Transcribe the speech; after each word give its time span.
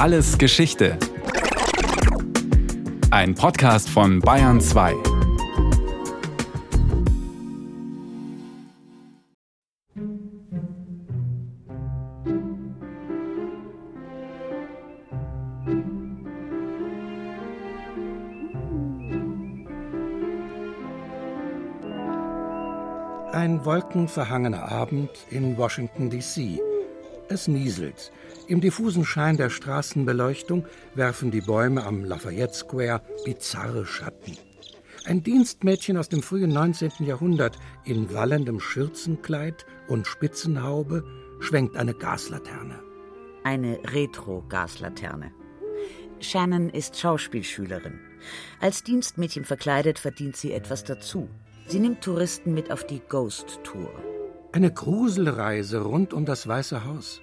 Alles 0.00 0.38
Geschichte. 0.38 0.96
Ein 3.10 3.34
Podcast 3.34 3.90
von 3.90 4.20
Bayern 4.20 4.58
2. 4.58 4.94
Ein 23.32 23.62
wolkenverhangener 23.66 24.66
Abend 24.72 25.10
in 25.28 25.58
Washington, 25.58 26.08
D.C. 26.08 26.58
Es 27.30 27.46
nieselt. 27.46 28.10
Im 28.48 28.60
diffusen 28.60 29.04
Schein 29.04 29.36
der 29.36 29.50
Straßenbeleuchtung 29.50 30.66
werfen 30.96 31.30
die 31.30 31.40
Bäume 31.40 31.84
am 31.84 32.04
Lafayette 32.04 32.52
Square 32.52 33.02
bizarre 33.24 33.86
Schatten. 33.86 34.36
Ein 35.04 35.22
Dienstmädchen 35.22 35.96
aus 35.96 36.08
dem 36.08 36.24
frühen 36.24 36.50
19. 36.50 36.90
Jahrhundert 37.06 37.56
in 37.84 38.12
wallendem 38.12 38.58
Schürzenkleid 38.58 39.64
und 39.86 40.08
Spitzenhaube 40.08 41.04
schwenkt 41.38 41.76
eine 41.76 41.94
Gaslaterne. 41.94 42.80
Eine 43.44 43.78
Retro-Gaslaterne. 43.84 45.30
Shannon 46.18 46.68
ist 46.68 46.98
Schauspielschülerin. 46.98 48.00
Als 48.60 48.82
Dienstmädchen 48.82 49.44
verkleidet 49.44 50.00
verdient 50.00 50.36
sie 50.36 50.52
etwas 50.52 50.82
dazu. 50.82 51.28
Sie 51.68 51.78
nimmt 51.78 52.02
Touristen 52.02 52.54
mit 52.54 52.72
auf 52.72 52.84
die 52.84 53.00
Ghost 53.08 53.60
Tour. 53.62 54.19
Eine 54.52 54.72
Gruselreise 54.72 55.80
rund 55.82 56.12
um 56.12 56.24
das 56.24 56.48
Weiße 56.48 56.84
Haus. 56.84 57.22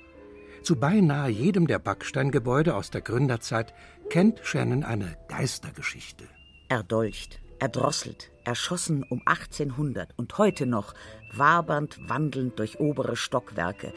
Zu 0.63 0.77
beinahe 0.77 1.30
jedem 1.30 1.68
der 1.68 1.77
Backsteingebäude 1.77 2.73
aus 2.73 2.90
der 2.90 3.02
Gründerzeit 3.02 3.73
kennt 4.09 4.40
Shannon 4.44 4.85
eine 4.85 5.18
Geistergeschichte. 5.27 6.24
Erdolcht, 6.70 7.41
erdrosselt, 7.60 8.32
erschossen 8.46 9.04
um 9.04 9.21
1800 9.26 10.18
und 10.18 10.38
heute 10.38 10.66
noch, 10.66 10.93
wabernd 11.34 11.99
wandelnd 12.07 12.60
durch 12.60 12.79
obere 12.79 13.18
Stockwerke 13.18 13.91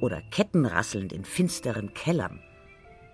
oder 0.00 0.20
kettenrasselnd 0.32 1.12
in 1.12 1.24
finsteren 1.24 1.94
Kellern. 1.94 2.40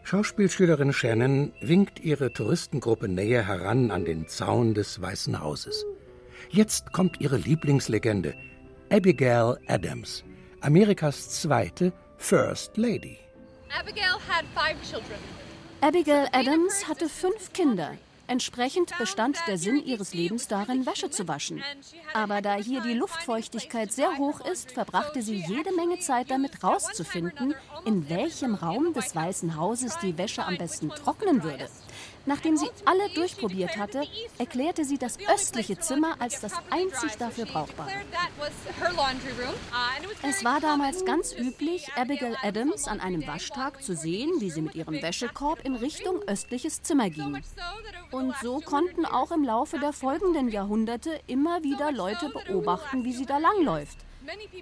Schauspielschülerin 0.02 0.94
Shannon 0.94 1.52
winkt 1.60 2.00
ihre 2.00 2.32
Touristengruppe 2.32 3.08
näher 3.08 3.46
heran 3.46 3.90
an 3.90 4.06
den 4.06 4.28
Zaun 4.28 4.72
des 4.72 5.02
Weißen 5.02 5.40
Hauses. 5.40 5.84
Jetzt 6.48 6.94
kommt 6.94 7.20
ihre 7.20 7.36
Lieblingslegende, 7.36 8.34
Abigail 8.90 9.58
Adams, 9.66 10.24
Amerikas 10.62 11.28
zweite 11.28 11.92
First 12.16 12.78
Lady. 12.78 13.18
Abigail 13.78 14.18
had 14.26 14.46
five 14.54 14.76
children. 14.82 15.18
Abigail 15.82 16.26
Adams 16.32 16.88
hatte 16.88 17.10
fünf 17.10 17.52
Kinder. 17.52 17.98
Entsprechend 18.28 18.96
bestand 18.98 19.36
der 19.46 19.58
Sinn 19.58 19.84
ihres 19.84 20.14
Lebens 20.14 20.48
darin, 20.48 20.86
Wäsche 20.86 21.10
zu 21.10 21.28
waschen. 21.28 21.62
Aber 22.14 22.40
da 22.40 22.54
hier 22.56 22.80
die 22.80 22.94
Luftfeuchtigkeit 22.94 23.92
sehr 23.92 24.16
hoch 24.16 24.40
ist, 24.40 24.72
verbrachte 24.72 25.20
sie 25.20 25.36
jede 25.36 25.74
Menge 25.74 25.98
Zeit 25.98 26.30
damit, 26.30 26.62
herauszufinden, 26.62 27.54
in 27.84 28.08
welchem 28.08 28.54
Raum 28.54 28.94
des 28.94 29.14
Weißen 29.14 29.56
Hauses 29.56 29.98
die 29.98 30.16
Wäsche 30.16 30.46
am 30.46 30.56
besten 30.56 30.88
trocknen 30.88 31.42
würde. 31.42 31.68
Nachdem 32.28 32.58
sie 32.58 32.68
alle 32.84 33.08
durchprobiert 33.14 33.78
hatte, 33.78 34.02
erklärte 34.36 34.84
sie 34.84 34.98
das 34.98 35.16
östliche 35.34 35.78
Zimmer 35.78 36.16
als 36.18 36.42
das 36.42 36.52
einzig 36.68 37.16
dafür 37.16 37.46
brauchbare. 37.46 37.90
Es 40.22 40.44
war 40.44 40.60
damals 40.60 41.06
ganz 41.06 41.34
üblich, 41.34 41.88
Abigail 41.96 42.36
Adams 42.42 42.86
an 42.86 43.00
einem 43.00 43.26
Waschtag 43.26 43.82
zu 43.82 43.96
sehen, 43.96 44.30
wie 44.40 44.50
sie 44.50 44.60
mit 44.60 44.74
ihrem 44.74 45.00
Wäschekorb 45.00 45.64
in 45.64 45.74
Richtung 45.74 46.20
östliches 46.26 46.82
Zimmer 46.82 47.08
ging. 47.08 47.42
Und 48.10 48.36
so 48.42 48.60
konnten 48.60 49.06
auch 49.06 49.32
im 49.32 49.42
Laufe 49.42 49.78
der 49.78 49.94
folgenden 49.94 50.50
Jahrhunderte 50.50 51.18
immer 51.28 51.62
wieder 51.62 51.92
Leute 51.92 52.28
beobachten, 52.28 53.04
wie 53.04 53.14
sie 53.14 53.24
da 53.24 53.38
langläuft. 53.38 53.96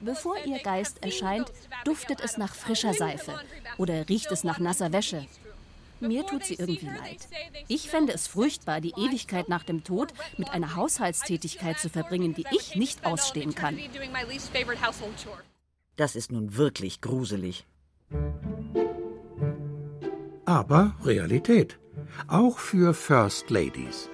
Bevor 0.01 0.37
ihr 0.45 0.61
Geist 0.61 1.03
erscheint, 1.03 1.53
duftet 1.85 2.21
es 2.21 2.37
nach 2.37 2.55
frischer 2.55 2.95
Seife 2.95 3.41
oder 3.77 4.09
riecht 4.09 4.31
es 4.31 4.45
nach 4.45 4.61
nasser 4.61 4.93
Wäsche. 4.93 5.27
Mir 6.01 6.27
tut 6.27 6.45
sie 6.45 6.55
irgendwie 6.55 6.87
leid. 6.87 7.29
Ich 7.69 7.89
fände 7.89 8.13
es 8.13 8.27
furchtbar, 8.27 8.81
die 8.81 8.95
Ewigkeit 8.97 9.49
nach 9.49 9.65
dem 9.65 9.85
Tod 9.85 10.13
mit 10.37 10.51
einer 10.51 10.77
Haushaltstätigkeit 10.77 11.79
zu 11.79 11.89
verbringen, 11.89 12.35
die 12.35 12.45
ich 12.53 12.77
nicht 12.77 13.07
ausstehen 13.07 13.55
kann. 13.55 13.79
Das 15.97 16.17
ist 16.17 16.33
nun 16.33 16.57
wirklich 16.57 17.01
gruselig. 17.01 17.67
Aber 20.45 20.95
Realität. 21.05 21.79
Auch 22.29 22.59
für 22.59 22.95
First 22.95 23.51
Ladies. 23.51 24.09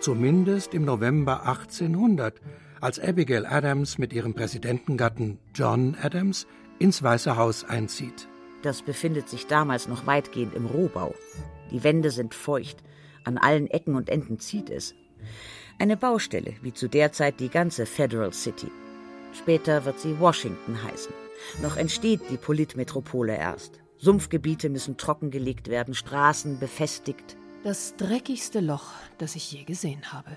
Zumindest 0.00 0.74
im 0.74 0.84
November 0.84 1.46
1800, 1.46 2.40
als 2.80 3.00
Abigail 3.00 3.46
Adams 3.46 3.98
mit 3.98 4.12
ihrem 4.12 4.34
Präsidentengatten 4.34 5.38
John 5.54 5.96
Adams 6.00 6.46
ins 6.78 7.02
Weiße 7.02 7.36
Haus 7.36 7.64
einzieht. 7.64 8.28
Das 8.64 8.80
befindet 8.80 9.28
sich 9.28 9.46
damals 9.46 9.88
noch 9.88 10.06
weitgehend 10.06 10.54
im 10.54 10.64
Rohbau. 10.64 11.14
Die 11.70 11.84
Wände 11.84 12.10
sind 12.10 12.34
feucht, 12.34 12.78
an 13.22 13.36
allen 13.36 13.66
Ecken 13.66 13.94
und 13.94 14.08
Enden 14.08 14.38
zieht 14.38 14.70
es. 14.70 14.94
Eine 15.78 15.98
Baustelle, 15.98 16.54
wie 16.62 16.72
zu 16.72 16.88
der 16.88 17.12
Zeit 17.12 17.40
die 17.40 17.50
ganze 17.50 17.84
Federal 17.84 18.32
City. 18.32 18.70
Später 19.34 19.84
wird 19.84 20.00
sie 20.00 20.18
Washington 20.18 20.82
heißen. 20.82 21.12
Noch 21.60 21.76
entsteht 21.76 22.22
die 22.30 22.38
Politmetropole 22.38 23.36
erst. 23.36 23.80
Sumpfgebiete 23.98 24.70
müssen 24.70 24.96
trockengelegt 24.96 25.68
werden, 25.68 25.92
Straßen 25.92 26.58
befestigt. 26.58 27.36
Das 27.64 27.96
dreckigste 27.96 28.60
Loch, 28.60 28.92
das 29.18 29.36
ich 29.36 29.52
je 29.52 29.64
gesehen 29.64 30.10
habe. 30.10 30.30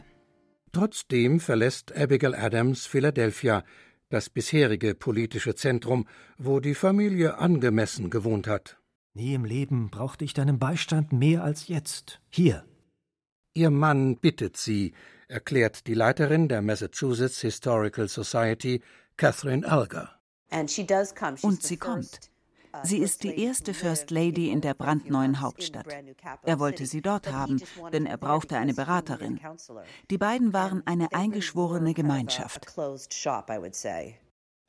Trotzdem 0.73 1.39
verlässt 1.39 1.95
Abigail 1.95 2.35
Adams 2.35 2.85
Philadelphia, 2.85 3.63
das 4.09 4.29
bisherige 4.29 4.95
politische 4.95 5.55
Zentrum, 5.55 6.07
wo 6.37 6.59
die 6.59 6.75
Familie 6.75 7.37
angemessen 7.37 8.09
gewohnt 8.09 8.47
hat. 8.47 8.77
Nie 9.13 9.33
im 9.33 9.45
Leben 9.45 9.89
brauchte 9.89 10.25
ich 10.25 10.33
deinen 10.33 10.59
Beistand 10.59 11.11
mehr 11.11 11.43
als 11.43 11.67
jetzt. 11.67 12.21
Hier. 12.29 12.65
Ihr 13.53 13.71
Mann 13.71 14.17
bittet 14.17 14.57
sie, 14.57 14.93
erklärt 15.27 15.87
die 15.87 15.95
Leiterin 15.95 16.47
der 16.47 16.61
Massachusetts 16.61 17.41
Historical 17.41 18.07
Society, 18.07 18.81
Catherine 19.17 19.67
Alger. 19.67 20.19
Und 21.41 21.63
sie 21.63 21.77
kommt. 21.77 22.19
Sie 22.83 22.97
ist 22.97 23.23
die 23.23 23.39
erste 23.39 23.73
First 23.73 24.11
Lady 24.11 24.49
in 24.49 24.61
der 24.61 24.73
brandneuen 24.73 25.41
Hauptstadt. 25.41 25.87
Er 26.43 26.59
wollte 26.59 26.85
sie 26.85 27.01
dort 27.01 27.31
haben, 27.31 27.61
denn 27.91 28.05
er 28.05 28.17
brauchte 28.17 28.57
eine 28.57 28.73
Beraterin. 28.73 29.39
Die 30.09 30.17
beiden 30.17 30.53
waren 30.53 30.85
eine 30.85 31.13
eingeschworene 31.13 31.93
Gemeinschaft. 31.93 32.67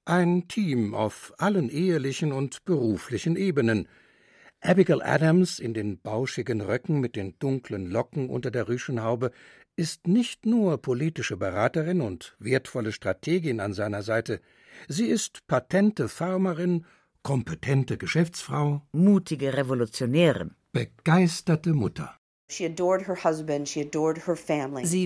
Ein 0.05 0.49
Team 0.49 0.95
auf 0.95 1.35
allen 1.39 1.69
ehelichen 1.69 2.33
und 2.33 2.65
beruflichen 2.65 3.37
Ebenen. 3.37 3.89
Abigail 4.61 5.03
Adams 5.03 5.61
in 5.61 5.73
den 5.73 6.01
bauschigen 6.01 6.61
Röcken 6.61 6.99
mit 6.99 7.15
den 7.15 7.39
dunklen 7.39 7.87
Locken 7.87 8.29
unter 8.29 8.51
der 8.51 8.69
Rüschenhaube 8.69 9.31
ist 9.77 10.09
nicht 10.09 10.45
nur 10.45 10.83
politische 10.83 11.37
Beraterin 11.37 12.01
und 12.01 12.35
wertvolle 12.41 12.91
Strategin 12.91 13.61
an 13.61 13.73
seiner 13.73 14.03
Seite, 14.03 14.41
sie 14.89 15.07
ist 15.07 15.47
patente 15.47 16.09
Farmerin 16.09 16.85
kompetente 17.29 17.99
Geschäftsfrau, 17.99 18.81
mutige 18.91 19.53
Revolutionärin, 19.53 20.53
begeisterte 20.73 21.75
Mutter. 21.75 22.15
Sie 22.51 22.75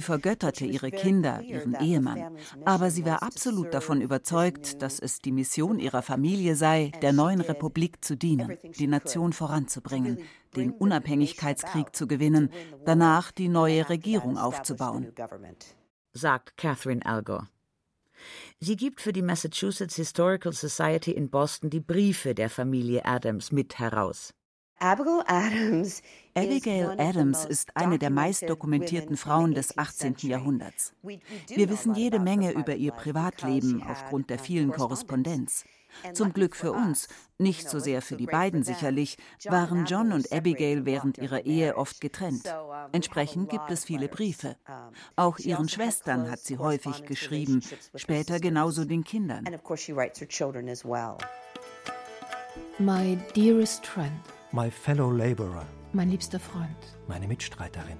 vergötterte 0.00 0.64
ihre 0.64 0.92
Kinder, 0.92 1.42
ihren 1.42 1.74
Ehemann, 1.74 2.36
aber 2.64 2.92
sie 2.92 3.04
war 3.04 3.24
absolut 3.24 3.74
davon 3.74 4.00
überzeugt, 4.00 4.80
dass 4.82 5.00
es 5.00 5.18
die 5.18 5.32
Mission 5.32 5.80
ihrer 5.80 6.02
Familie 6.02 6.54
sei, 6.54 6.92
der 7.02 7.12
neuen 7.12 7.40
Republik 7.40 8.04
zu 8.04 8.16
dienen, 8.16 8.56
die 8.78 8.86
Nation 8.86 9.32
voranzubringen, 9.32 10.18
den 10.54 10.70
Unabhängigkeitskrieg 10.70 11.96
zu 11.96 12.06
gewinnen, 12.06 12.50
danach 12.84 13.32
die 13.32 13.48
neue 13.48 13.88
Regierung 13.88 14.38
aufzubauen, 14.38 15.12
sagt 16.12 16.56
Catherine 16.56 17.04
Algor. 17.04 17.48
Sie 18.60 18.76
gibt 18.76 19.00
für 19.00 19.12
die 19.12 19.22
Massachusetts 19.22 19.96
Historical 19.96 20.52
Society 20.52 21.12
in 21.12 21.30
Boston 21.30 21.70
die 21.70 21.80
Briefe 21.80 22.34
der 22.34 22.50
Familie 22.50 23.04
Adams 23.04 23.52
mit 23.52 23.78
heraus. 23.78 24.34
Abigail 26.34 26.96
Adams 26.98 27.44
ist 27.44 27.76
eine 27.76 27.98
der 28.00 28.10
meist 28.10 28.48
dokumentierten 28.48 29.16
Frauen 29.16 29.54
des 29.54 29.78
18. 29.78 30.16
Jahrhunderts. 30.22 30.92
Wir 31.02 31.70
wissen 31.70 31.94
jede 31.94 32.18
Menge 32.18 32.50
über 32.52 32.74
ihr 32.74 32.90
Privatleben 32.90 33.82
aufgrund 33.84 34.28
der 34.28 34.40
vielen 34.40 34.72
Korrespondenz. 34.72 35.64
Zum 36.14 36.32
Glück 36.32 36.56
für 36.56 36.72
uns, 36.72 37.08
nicht 37.38 37.68
so 37.68 37.78
sehr 37.78 38.02
für 38.02 38.16
die 38.16 38.26
beiden 38.26 38.62
sicherlich, 38.62 39.16
waren 39.44 39.84
John 39.86 40.12
und 40.12 40.32
Abigail 40.32 40.84
während 40.84 41.18
ihrer 41.18 41.44
Ehe 41.44 41.76
oft 41.76 42.00
getrennt. 42.00 42.44
Entsprechend 42.92 43.50
gibt 43.50 43.70
es 43.70 43.84
viele 43.84 44.08
Briefe. 44.08 44.56
Auch 45.16 45.38
ihren 45.38 45.68
Schwestern 45.68 46.30
hat 46.30 46.40
sie 46.40 46.58
häufig 46.58 47.04
geschrieben, 47.04 47.62
später 47.94 48.40
genauso 48.40 48.84
den 48.84 49.04
Kindern. 49.04 49.44
My 52.78 53.18
dearest 53.34 53.86
friend, 53.86 54.12
My 54.52 54.70
fellow 54.70 55.10
laborer. 55.10 55.66
Mein 55.92 56.10
liebster 56.10 56.40
Freund. 56.40 56.76
Meine 57.06 57.26
Mitstreiterin. 57.26 57.98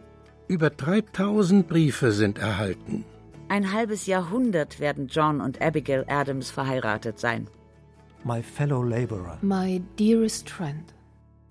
Über 0.49 0.71
3000 0.71 1.67
Briefe 1.69 2.13
sind 2.13 2.39
erhalten. 2.39 3.05
Ein 3.49 3.73
halbes 3.73 4.07
Jahrhundert 4.07 4.81
werden 4.81 5.09
John 5.09 5.41
und 5.41 5.61
Abigail 5.61 6.05
Adams 6.09 6.51
verheiratet 6.51 7.19
sein. 7.19 7.49
My 8.25 8.43
fellow 8.43 8.83
laborer. 8.83 9.39
My 9.43 9.83
dearest 9.99 10.49
friend. 10.49 10.95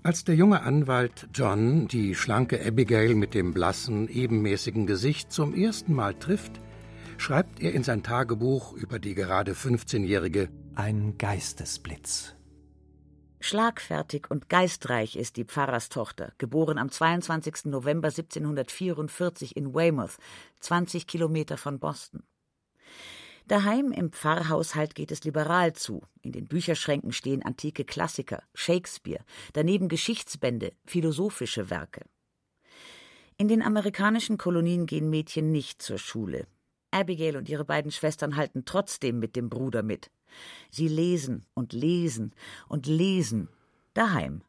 Als 0.03 0.23
der 0.23 0.35
junge 0.35 0.61
Anwalt 0.63 1.27
John 1.33 1.87
die 1.87 2.15
schlanke 2.15 2.65
Abigail 2.65 3.13
mit 3.13 3.33
dem 3.33 3.53
blassen, 3.53 4.07
ebenmäßigen 4.07 4.87
Gesicht 4.87 5.31
zum 5.31 5.53
ersten 5.53 5.93
Mal 5.93 6.15
trifft, 6.15 6.59
schreibt 7.17 7.61
er 7.61 7.73
in 7.73 7.83
sein 7.83 8.03
Tagebuch 8.03 8.73
über 8.73 8.99
die 8.99 9.13
gerade 9.13 9.51
15-Jährige 9.53 10.49
Ein 10.73 11.17
Geistesblitz. 11.17 12.35
Schlagfertig 13.41 14.29
und 14.29 14.49
geistreich 14.49 15.15
ist 15.15 15.35
die 15.35 15.45
Pfarrerstochter, 15.45 16.31
geboren 16.37 16.77
am 16.77 16.89
22. 16.89 17.65
November 17.65 18.07
1744 18.09 19.57
in 19.57 19.73
Weymouth, 19.73 20.17
20 20.61 21.05
Kilometer 21.05 21.57
von 21.57 21.79
Boston. 21.79 22.23
Daheim 23.51 23.91
im 23.91 24.13
Pfarrhaushalt 24.13 24.95
geht 24.95 25.11
es 25.11 25.25
liberal 25.25 25.73
zu. 25.73 26.03
In 26.21 26.31
den 26.31 26.47
Bücherschränken 26.47 27.11
stehen 27.11 27.43
antike 27.43 27.83
Klassiker, 27.83 28.41
Shakespeare, 28.53 29.25
daneben 29.51 29.89
Geschichtsbände, 29.89 30.71
philosophische 30.85 31.69
Werke. 31.69 32.05
In 33.35 33.49
den 33.49 33.61
amerikanischen 33.61 34.37
Kolonien 34.37 34.85
gehen 34.85 35.09
Mädchen 35.09 35.51
nicht 35.51 35.81
zur 35.81 35.97
Schule. 35.97 36.47
Abigail 36.91 37.35
und 37.35 37.49
ihre 37.49 37.65
beiden 37.65 37.91
Schwestern 37.91 38.37
halten 38.37 38.63
trotzdem 38.63 39.19
mit 39.19 39.35
dem 39.35 39.49
Bruder 39.49 39.83
mit. 39.83 40.11
Sie 40.69 40.87
lesen 40.87 41.45
und 41.53 41.73
lesen 41.73 42.33
und 42.69 42.87
lesen 42.87 43.49
daheim. 43.93 44.43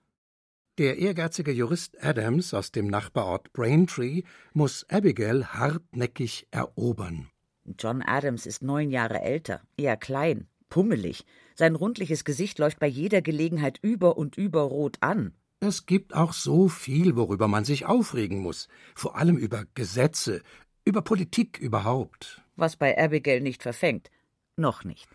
Der 0.79 0.99
ehrgeizige 0.99 1.51
Jurist 1.51 2.01
Adams 2.01 2.55
aus 2.55 2.71
dem 2.71 2.87
Nachbarort 2.87 3.53
Braintree 3.53 4.23
muss 4.53 4.89
Abigail 4.89 5.45
hartnäckig 5.47 6.47
erobern. 6.53 7.32
John 7.79 8.03
Adams 8.03 8.47
ist 8.47 8.63
neun 8.63 8.91
Jahre 8.91 9.21
älter, 9.21 9.61
eher 9.77 9.97
klein, 9.97 10.47
pummelig. 10.69 11.25
Sein 11.55 11.75
rundliches 11.75 12.25
Gesicht 12.25 12.59
läuft 12.59 12.79
bei 12.79 12.87
jeder 12.87 13.23
Gelegenheit 13.23 13.79
über 13.83 14.17
und 14.17 14.37
über 14.37 14.63
rot 14.63 14.97
an. 15.01 15.35
Es 15.61 15.87
gibt 15.87 16.15
auch 16.15 16.33
so 16.33 16.69
viel, 16.69 17.15
worüber 17.15 17.47
man 17.47 17.65
sich 17.65 17.87
aufregen 17.87 18.41
muss, 18.41 18.69
vor 18.95 19.17
allem 19.17 19.37
über 19.37 19.65
Gesetze, 19.75 20.43
über 20.85 21.03
Politik 21.03 21.59
überhaupt. 21.59 22.43
Was 22.57 22.77
bei 22.77 22.99
Abigail 22.99 23.41
nicht 23.41 23.63
verfängt. 23.63 24.11
Noch 24.57 24.85
nicht. 24.85 25.09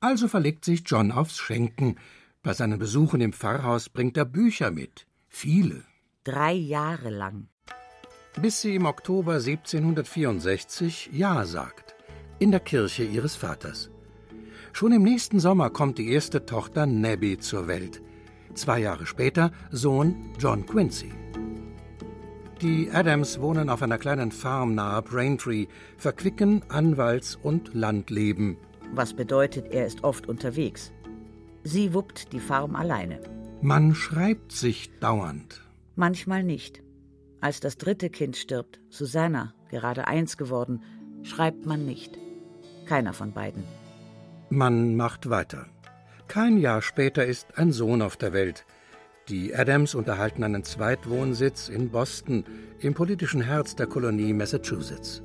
Also 0.00 0.28
verlegt 0.28 0.64
sich 0.64 0.82
John 0.84 1.10
aufs 1.10 1.38
Schenken. 1.38 1.96
Bei 2.42 2.52
seinen 2.52 2.78
Besuchen 2.78 3.22
im 3.22 3.32
Pfarrhaus 3.32 3.88
bringt 3.88 4.18
er 4.18 4.26
Bücher 4.26 4.70
mit. 4.70 5.06
Viele. 5.28 5.82
Drei 6.24 6.52
Jahre 6.52 7.10
lang. 7.10 7.48
Bis 8.40 8.60
sie 8.60 8.74
im 8.74 8.84
Oktober 8.84 9.34
1764 9.34 11.10
Ja 11.12 11.46
sagt. 11.46 11.83
In 12.40 12.50
der 12.50 12.60
Kirche 12.60 13.04
ihres 13.04 13.36
Vaters. 13.36 13.90
Schon 14.72 14.92
im 14.92 15.02
nächsten 15.02 15.38
Sommer 15.38 15.70
kommt 15.70 15.98
die 15.98 16.10
erste 16.10 16.46
Tochter 16.46 16.84
Nabby 16.84 17.38
zur 17.38 17.68
Welt. 17.68 18.02
Zwei 18.54 18.80
Jahre 18.80 19.06
später 19.06 19.52
Sohn 19.70 20.16
John 20.38 20.66
Quincy. 20.66 21.12
Die 22.60 22.90
Adams 22.90 23.40
wohnen 23.40 23.68
auf 23.68 23.82
einer 23.82 23.98
kleinen 23.98 24.32
Farm 24.32 24.74
nahe 24.74 25.02
Braintree, 25.02 25.66
verquicken 25.96 26.62
Anwalts- 26.68 27.36
und 27.40 27.72
Landleben. 27.72 28.56
Was 28.92 29.14
bedeutet, 29.14 29.68
er 29.70 29.86
ist 29.86 30.02
oft 30.02 30.28
unterwegs. 30.28 30.92
Sie 31.62 31.94
wuppt 31.94 32.32
die 32.32 32.40
Farm 32.40 32.74
alleine. 32.74 33.20
Man 33.62 33.94
schreibt 33.94 34.52
sich 34.52 34.90
dauernd. 34.98 35.62
Manchmal 35.94 36.42
nicht. 36.42 36.82
Als 37.40 37.60
das 37.60 37.78
dritte 37.78 38.10
Kind 38.10 38.36
stirbt, 38.36 38.80
Susanna, 38.88 39.54
gerade 39.70 40.08
eins 40.08 40.36
geworden, 40.36 40.82
schreibt 41.22 41.66
man 41.66 41.86
nicht. 41.86 42.18
Keiner 42.86 43.12
von 43.12 43.32
beiden. 43.32 43.64
Man 44.50 44.96
macht 44.96 45.30
weiter. 45.30 45.66
Kein 46.28 46.58
Jahr 46.58 46.82
später 46.82 47.24
ist 47.24 47.58
ein 47.58 47.72
Sohn 47.72 48.02
auf 48.02 48.16
der 48.16 48.32
Welt. 48.32 48.64
Die 49.28 49.54
Adams 49.54 49.94
unterhalten 49.94 50.44
einen 50.44 50.64
Zweitwohnsitz 50.64 51.68
in 51.68 51.90
Boston, 51.90 52.44
im 52.80 52.92
politischen 52.92 53.40
Herz 53.40 53.74
der 53.74 53.86
Kolonie 53.86 54.32
Massachusetts. 54.32 55.22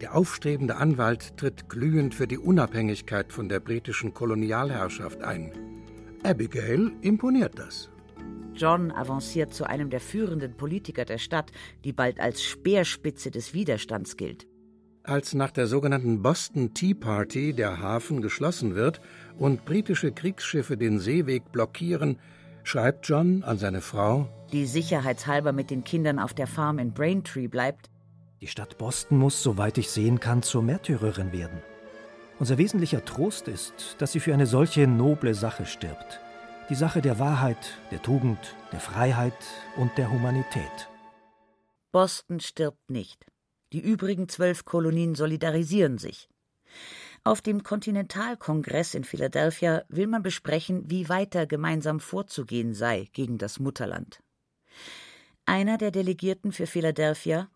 Der 0.00 0.14
aufstrebende 0.14 0.76
Anwalt 0.76 1.36
tritt 1.36 1.68
glühend 1.68 2.14
für 2.14 2.26
die 2.26 2.38
Unabhängigkeit 2.38 3.32
von 3.32 3.48
der 3.48 3.60
britischen 3.60 4.12
Kolonialherrschaft 4.12 5.22
ein. 5.22 5.52
Abigail 6.22 6.92
imponiert 7.00 7.58
das. 7.58 7.88
John 8.54 8.90
avanciert 8.90 9.54
zu 9.54 9.64
einem 9.64 9.90
der 9.90 10.00
führenden 10.00 10.56
Politiker 10.56 11.04
der 11.04 11.18
Stadt, 11.18 11.52
die 11.84 11.92
bald 11.92 12.18
als 12.20 12.42
Speerspitze 12.42 13.30
des 13.30 13.54
Widerstands 13.54 14.16
gilt. 14.16 14.46
Als 15.06 15.34
nach 15.34 15.52
der 15.52 15.68
sogenannten 15.68 16.20
Boston 16.20 16.74
Tea 16.74 16.92
Party 16.92 17.52
der 17.52 17.78
Hafen 17.78 18.22
geschlossen 18.22 18.74
wird 18.74 19.00
und 19.38 19.64
britische 19.64 20.10
Kriegsschiffe 20.10 20.76
den 20.76 20.98
Seeweg 20.98 21.52
blockieren, 21.52 22.18
schreibt 22.64 23.06
John 23.06 23.44
an 23.44 23.56
seine 23.56 23.82
Frau, 23.82 24.28
die 24.50 24.66
sicherheitshalber 24.66 25.52
mit 25.52 25.70
den 25.70 25.84
Kindern 25.84 26.18
auf 26.18 26.34
der 26.34 26.48
Farm 26.48 26.80
in 26.80 26.92
Braintree 26.92 27.46
bleibt. 27.46 27.88
Die 28.40 28.48
Stadt 28.48 28.78
Boston 28.78 29.18
muss, 29.18 29.44
soweit 29.44 29.78
ich 29.78 29.90
sehen 29.90 30.18
kann, 30.18 30.42
zur 30.42 30.62
Märtyrerin 30.62 31.32
werden. 31.32 31.62
Unser 32.40 32.58
wesentlicher 32.58 33.04
Trost 33.04 33.46
ist, 33.46 33.94
dass 33.98 34.10
sie 34.10 34.20
für 34.20 34.34
eine 34.34 34.46
solche 34.46 34.88
noble 34.88 35.34
Sache 35.34 35.66
stirbt. 35.66 36.20
Die 36.68 36.74
Sache 36.74 37.00
der 37.00 37.20
Wahrheit, 37.20 37.78
der 37.92 38.02
Tugend, 38.02 38.56
der 38.72 38.80
Freiheit 38.80 39.38
und 39.76 39.96
der 39.98 40.10
Humanität. 40.10 40.90
Boston 41.92 42.40
stirbt 42.40 42.90
nicht. 42.90 43.24
Die 43.72 43.80
übrigen 43.80 44.28
zwölf 44.28 44.64
Kolonien 44.64 45.14
solidarisieren 45.14 45.98
sich. 45.98 46.28
Auf 47.24 47.42
dem 47.42 47.64
Kontinentalkongress 47.64 48.94
in 48.94 49.02
Philadelphia 49.02 49.82
will 49.88 50.06
man 50.06 50.22
besprechen, 50.22 50.84
wie 50.88 51.08
weiter 51.08 51.46
gemeinsam 51.46 51.98
vorzugehen 51.98 52.72
sei 52.72 53.08
gegen 53.12 53.38
das 53.38 53.58
Mutterland. 53.58 54.22
Einer 55.44 55.76
der 55.76 55.90
Delegierten 55.90 56.52
für 56.52 56.68
Philadelphia, 56.68 57.48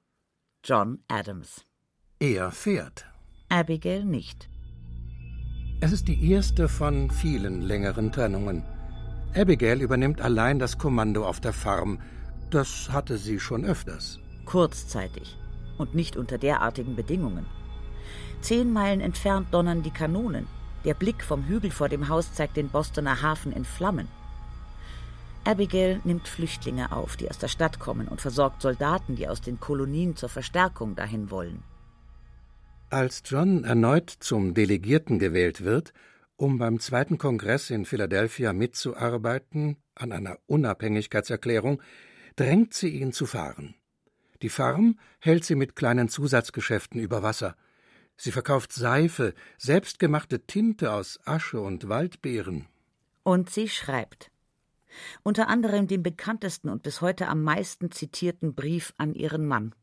John 0.64 1.04
Adams. 1.06 1.64
Er 2.18 2.50
fährt. 2.50 3.06
Abigail 3.48 4.04
nicht. 4.04 4.48
Es 5.80 5.92
ist 5.92 6.08
die 6.08 6.30
erste 6.30 6.68
von 6.68 7.10
vielen 7.10 7.62
längeren 7.62 8.10
Trennungen. 8.10 8.64
Abigail 9.34 9.80
übernimmt 9.80 10.20
allein 10.20 10.58
das 10.58 10.78
Kommando 10.78 11.24
auf 11.24 11.40
der 11.40 11.52
Farm. 11.52 12.00
Das 12.50 12.90
hatte 12.90 13.16
sie 13.18 13.38
schon 13.38 13.64
öfters. 13.64 14.18
Kurzzeitig 14.44 15.39
und 15.80 15.94
nicht 15.94 16.16
unter 16.16 16.38
derartigen 16.38 16.94
Bedingungen. 16.94 17.46
Zehn 18.40 18.72
Meilen 18.72 19.00
entfernt 19.00 19.48
donnern 19.50 19.82
die 19.82 19.90
Kanonen. 19.90 20.46
Der 20.84 20.94
Blick 20.94 21.22
vom 21.22 21.44
Hügel 21.44 21.70
vor 21.70 21.88
dem 21.88 22.08
Haus 22.08 22.32
zeigt 22.32 22.56
den 22.56 22.68
Bostoner 22.68 23.22
Hafen 23.22 23.52
in 23.52 23.64
Flammen. 23.64 24.08
Abigail 25.44 26.00
nimmt 26.04 26.28
Flüchtlinge 26.28 26.92
auf, 26.92 27.16
die 27.16 27.28
aus 27.30 27.38
der 27.38 27.48
Stadt 27.48 27.78
kommen, 27.78 28.08
und 28.08 28.20
versorgt 28.20 28.62
Soldaten, 28.62 29.16
die 29.16 29.26
aus 29.28 29.40
den 29.40 29.58
Kolonien 29.58 30.16
zur 30.16 30.28
Verstärkung 30.28 30.94
dahin 30.94 31.30
wollen. 31.30 31.62
Als 32.90 33.22
John 33.24 33.64
erneut 33.64 34.10
zum 34.10 34.52
Delegierten 34.52 35.18
gewählt 35.18 35.64
wird, 35.64 35.92
um 36.36 36.58
beim 36.58 36.80
zweiten 36.80 37.18
Kongress 37.18 37.70
in 37.70 37.84
Philadelphia 37.84 38.52
mitzuarbeiten 38.52 39.76
an 39.94 40.12
einer 40.12 40.38
Unabhängigkeitserklärung, 40.46 41.82
drängt 42.36 42.74
sie 42.74 42.88
ihn 42.88 43.12
zu 43.12 43.26
fahren. 43.26 43.74
Die 44.42 44.48
Farm 44.48 44.98
hält 45.18 45.44
sie 45.44 45.54
mit 45.54 45.76
kleinen 45.76 46.08
Zusatzgeschäften 46.08 47.00
über 47.00 47.22
Wasser. 47.22 47.56
Sie 48.16 48.32
verkauft 48.32 48.72
Seife, 48.72 49.34
selbstgemachte 49.58 50.46
Tinte 50.46 50.92
aus 50.92 51.18
Asche 51.24 51.60
und 51.60 51.88
Waldbeeren. 51.88 52.66
Und 53.22 53.50
sie 53.50 53.68
schreibt. 53.68 54.30
Unter 55.22 55.48
anderem 55.48 55.86
den 55.86 56.02
bekanntesten 56.02 56.68
und 56.68 56.82
bis 56.82 57.00
heute 57.00 57.28
am 57.28 57.42
meisten 57.42 57.90
zitierten 57.90 58.54
Brief 58.54 58.92
an 58.96 59.14
ihren 59.14 59.46
Mann. 59.46 59.74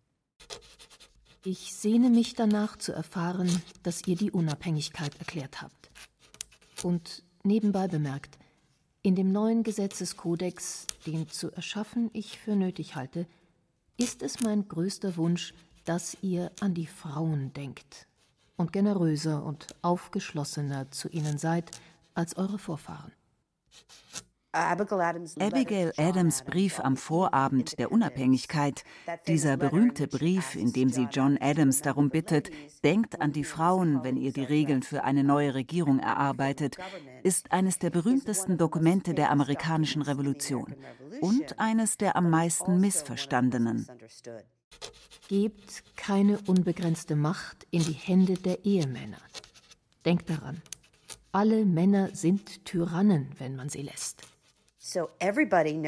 Ich 1.43 1.73
sehne 1.73 2.09
mich 2.09 2.33
danach 2.33 2.77
zu 2.77 2.91
erfahren, 2.91 3.49
dass 3.83 4.05
ihr 4.05 4.15
die 4.15 4.31
Unabhängigkeit 4.31 5.17
erklärt 5.19 5.61
habt. 5.61 5.89
Und 6.83 7.23
nebenbei 7.43 7.87
bemerkt, 7.87 8.37
in 9.01 9.15
dem 9.15 9.31
neuen 9.31 9.63
Gesetzeskodex, 9.63 10.87
den 11.05 11.29
zu 11.29 11.51
erschaffen 11.51 12.09
ich 12.11 12.37
für 12.37 12.55
nötig 12.55 12.95
halte, 12.95 13.27
ist 13.97 14.21
es 14.21 14.41
mein 14.41 14.67
größter 14.67 15.17
Wunsch, 15.17 15.53
dass 15.85 16.17
ihr 16.21 16.51
an 16.59 16.73
die 16.73 16.87
Frauen 16.87 17.53
denkt 17.53 18.07
und 18.55 18.71
generöser 18.73 19.43
und 19.43 19.67
aufgeschlossener 19.81 20.91
zu 20.91 21.09
ihnen 21.09 21.37
seid 21.37 21.71
als 22.13 22.37
eure 22.37 22.59
Vorfahren. 22.59 23.11
Abigail 24.57 25.93
Adams 25.97 26.43
Brief 26.43 26.79
am 26.79 26.97
Vorabend 26.97 27.77
der 27.77 27.91
Unabhängigkeit, 27.91 28.83
dieser 29.27 29.55
berühmte 29.57 30.07
Brief, 30.07 30.55
in 30.55 30.73
dem 30.73 30.89
sie 30.89 31.07
John 31.11 31.37
Adams 31.39 31.81
darum 31.81 32.09
bittet, 32.09 32.49
denkt 32.83 33.21
an 33.21 33.31
die 33.31 33.43
Frauen, 33.43 34.03
wenn 34.03 34.17
ihr 34.17 34.33
die 34.33 34.43
Regeln 34.43 34.81
für 34.81 35.03
eine 35.03 35.23
neue 35.23 35.53
Regierung 35.53 35.99
erarbeitet, 35.99 36.77
ist 37.23 37.51
eines 37.51 37.77
der 37.77 37.91
berühmtesten 37.91 38.57
Dokumente 38.57 39.13
der 39.13 39.31
amerikanischen 39.31 40.01
Revolution 40.01 40.75
und 41.21 41.59
eines 41.59 41.97
der 41.97 42.15
am 42.15 42.29
meisten 42.29 42.79
missverstandenen. 42.79 43.87
Gebt 45.27 45.83
keine 45.95 46.39
unbegrenzte 46.47 47.15
Macht 47.15 47.67
in 47.69 47.83
die 47.83 47.93
Hände 47.93 48.35
der 48.35 48.65
Ehemänner. 48.65 49.17
Denkt 50.05 50.29
daran, 50.29 50.61
alle 51.31 51.65
Männer 51.65 52.15
sind 52.15 52.65
Tyrannen, 52.65 53.29
wenn 53.37 53.55
man 53.55 53.69
sie 53.69 53.81
lässt. 53.81 54.36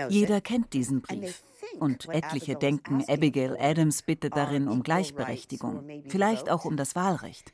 Jeder 0.09 0.41
kennt 0.41 0.73
diesen 0.73 1.01
Brief. 1.01 1.43
Und 1.79 2.09
etliche 2.09 2.55
denken, 2.55 3.03
Abigail 3.07 3.55
Adams 3.59 4.01
bittet 4.01 4.35
darin 4.35 4.67
um 4.67 4.81
Gleichberechtigung, 4.81 5.87
vielleicht 6.07 6.49
auch 6.49 6.65
um 6.65 6.77
das 6.77 6.95
Wahlrecht. 6.95 7.53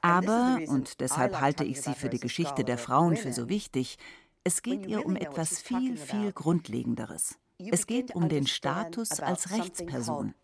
Aber, 0.00 0.58
und 0.66 1.00
deshalb 1.00 1.40
halte 1.40 1.64
ich 1.64 1.80
sie 1.80 1.94
für 1.94 2.08
die 2.08 2.18
Geschichte 2.18 2.64
der 2.64 2.78
Frauen 2.78 3.16
für 3.16 3.32
so 3.32 3.48
wichtig, 3.48 3.98
es 4.44 4.62
geht 4.62 4.86
ihr 4.86 5.06
um 5.06 5.14
etwas 5.16 5.60
viel, 5.60 5.96
viel 5.96 6.32
Grundlegenderes. 6.32 7.38
Es 7.70 7.86
geht 7.86 8.14
um 8.14 8.28
den 8.28 8.46
Status 8.46 9.20
als 9.20 9.52
Rechtsperson. 9.52 10.34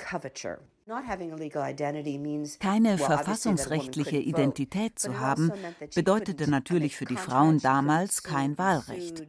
Keine 2.60 2.98
verfassungsrechtliche 2.98 4.18
Identität 4.18 4.98
zu 4.98 5.18
haben, 5.18 5.52
bedeutete 5.94 6.48
natürlich 6.48 6.96
für 6.96 7.04
die 7.04 7.16
Frauen 7.16 7.58
damals 7.58 8.22
kein 8.22 8.56
Wahlrecht. 8.56 9.24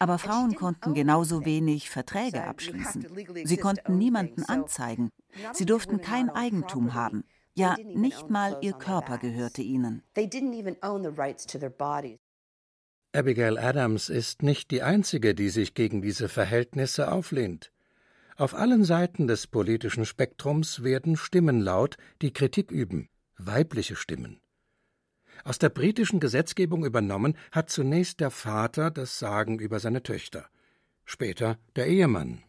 Aber 0.00 0.18
Frauen 0.18 0.54
konnten 0.54 0.94
genauso 0.94 1.44
wenig 1.44 1.90
Verträge 1.90 2.44
abschließen. 2.44 3.06
Sie 3.44 3.56
konnten 3.58 3.98
niemanden 3.98 4.44
anzeigen. 4.44 5.10
Sie 5.52 5.66
durften 5.66 6.00
kein 6.00 6.30
Eigentum 6.30 6.94
haben. 6.94 7.22
Ja, 7.54 7.76
nicht 7.84 8.30
mal 8.30 8.56
ihr 8.62 8.72
Körper 8.72 9.18
gehörte 9.18 9.60
ihnen. 9.60 10.02
Abigail 13.12 13.58
Adams 13.58 14.08
ist 14.08 14.42
nicht 14.42 14.70
die 14.70 14.82
einzige, 14.82 15.34
die 15.34 15.50
sich 15.50 15.74
gegen 15.74 16.00
diese 16.00 16.30
Verhältnisse 16.30 17.12
auflehnt. 17.12 17.70
Auf 18.36 18.54
allen 18.54 18.84
Seiten 18.84 19.26
des 19.26 19.48
politischen 19.48 20.06
Spektrums 20.06 20.82
werden 20.82 21.16
Stimmen 21.18 21.60
laut, 21.60 21.98
die 22.22 22.32
Kritik 22.32 22.70
üben, 22.70 23.10
weibliche 23.36 23.96
Stimmen. 23.96 24.39
Aus 25.44 25.58
der 25.58 25.68
britischen 25.68 26.20
Gesetzgebung 26.20 26.84
übernommen 26.84 27.36
hat 27.52 27.70
zunächst 27.70 28.20
der 28.20 28.30
Vater 28.30 28.90
das 28.90 29.18
Sagen 29.18 29.58
über 29.58 29.80
seine 29.80 30.02
Töchter, 30.02 30.46
später 31.04 31.58
der 31.76 31.86
Ehemann. 31.86 32.42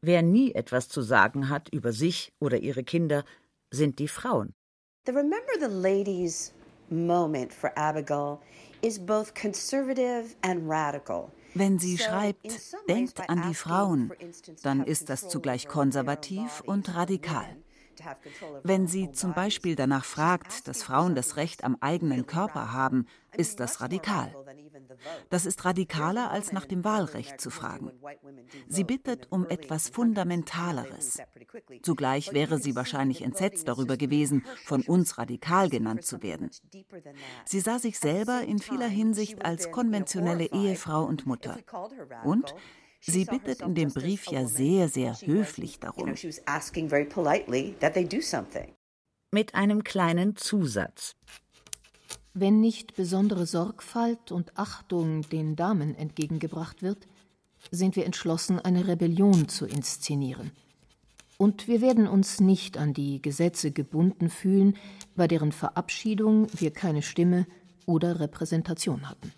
Wer 0.00 0.22
nie 0.22 0.52
etwas 0.52 0.88
zu 0.88 1.02
sagen 1.02 1.48
hat 1.48 1.68
über 1.72 1.92
sich 1.92 2.32
oder 2.38 2.58
ihre 2.58 2.84
Kinder, 2.84 3.24
sind 3.70 3.98
die 3.98 4.08
Frauen. 4.08 4.52
The 5.06 5.12
Remember 5.12 5.54
the 5.60 5.66
Ladies 5.66 6.52
moment 6.90 7.52
for 7.52 7.76
Abigail 7.76 8.40
is 8.82 8.98
both 8.98 9.34
conservative 9.34 10.36
and 10.42 10.68
radical. 10.68 11.30
Wenn 11.54 11.78
sie 11.78 11.96
schreibt, 11.96 12.46
denkt 12.88 13.30
an 13.30 13.42
die 13.48 13.54
Frauen, 13.54 14.12
dann 14.62 14.84
ist 14.84 15.08
das 15.08 15.28
zugleich 15.28 15.66
konservativ 15.68 16.62
und 16.66 16.94
radikal. 16.94 17.56
Wenn 18.62 18.86
sie 18.86 19.12
zum 19.12 19.34
Beispiel 19.34 19.76
danach 19.76 20.04
fragt, 20.04 20.68
dass 20.68 20.82
Frauen 20.82 21.14
das 21.14 21.36
Recht 21.36 21.64
am 21.64 21.76
eigenen 21.80 22.26
Körper 22.26 22.72
haben, 22.72 23.06
ist 23.36 23.60
das 23.60 23.80
radikal. 23.80 24.34
Das 25.30 25.46
ist 25.46 25.64
radikaler, 25.64 26.30
als 26.30 26.52
nach 26.52 26.66
dem 26.66 26.84
Wahlrecht 26.84 27.40
zu 27.40 27.50
fragen. 27.50 27.92
Sie 28.68 28.84
bittet 28.84 29.26
um 29.30 29.46
etwas 29.46 29.88
Fundamentaleres. 29.88 31.18
Zugleich 31.82 32.32
wäre 32.32 32.58
sie 32.58 32.76
wahrscheinlich 32.76 33.22
entsetzt 33.22 33.68
darüber 33.68 33.96
gewesen, 33.96 34.44
von 34.64 34.82
uns 34.82 35.18
radikal 35.18 35.68
genannt 35.68 36.04
zu 36.04 36.22
werden. 36.22 36.50
Sie 37.44 37.60
sah 37.60 37.78
sich 37.78 37.98
selber 37.98 38.42
in 38.42 38.58
vieler 38.58 38.88
Hinsicht 38.88 39.44
als 39.44 39.70
konventionelle 39.70 40.46
Ehefrau 40.46 41.04
und 41.04 41.26
Mutter. 41.26 41.58
Und 42.24 42.54
Sie 43.08 43.24
bittet 43.24 43.62
in 43.62 43.74
dem 43.74 43.92
Brief 43.92 44.26
ja 44.26 44.46
sehr, 44.46 44.88
sehr 44.88 45.14
höflich 45.20 45.78
darum. 45.78 46.12
Mit 49.32 49.54
einem 49.54 49.84
kleinen 49.84 50.36
Zusatz. 50.36 51.14
Wenn 52.34 52.60
nicht 52.60 52.96
besondere 52.96 53.46
Sorgfalt 53.46 54.32
und 54.32 54.58
Achtung 54.58 55.22
den 55.22 55.54
Damen 55.54 55.94
entgegengebracht 55.94 56.82
wird, 56.82 57.06
sind 57.70 57.96
wir 57.96 58.04
entschlossen, 58.04 58.58
eine 58.58 58.88
Rebellion 58.88 59.48
zu 59.48 59.66
inszenieren. 59.66 60.50
Und 61.38 61.68
wir 61.68 61.80
werden 61.80 62.08
uns 62.08 62.40
nicht 62.40 62.76
an 62.76 62.92
die 62.92 63.22
Gesetze 63.22 63.70
gebunden 63.70 64.30
fühlen, 64.30 64.76
bei 65.14 65.28
deren 65.28 65.52
Verabschiedung 65.52 66.48
wir 66.54 66.72
keine 66.72 67.02
Stimme 67.02 67.46
oder 67.86 68.20
Repräsentation 68.20 69.08
hatten. 69.08 69.32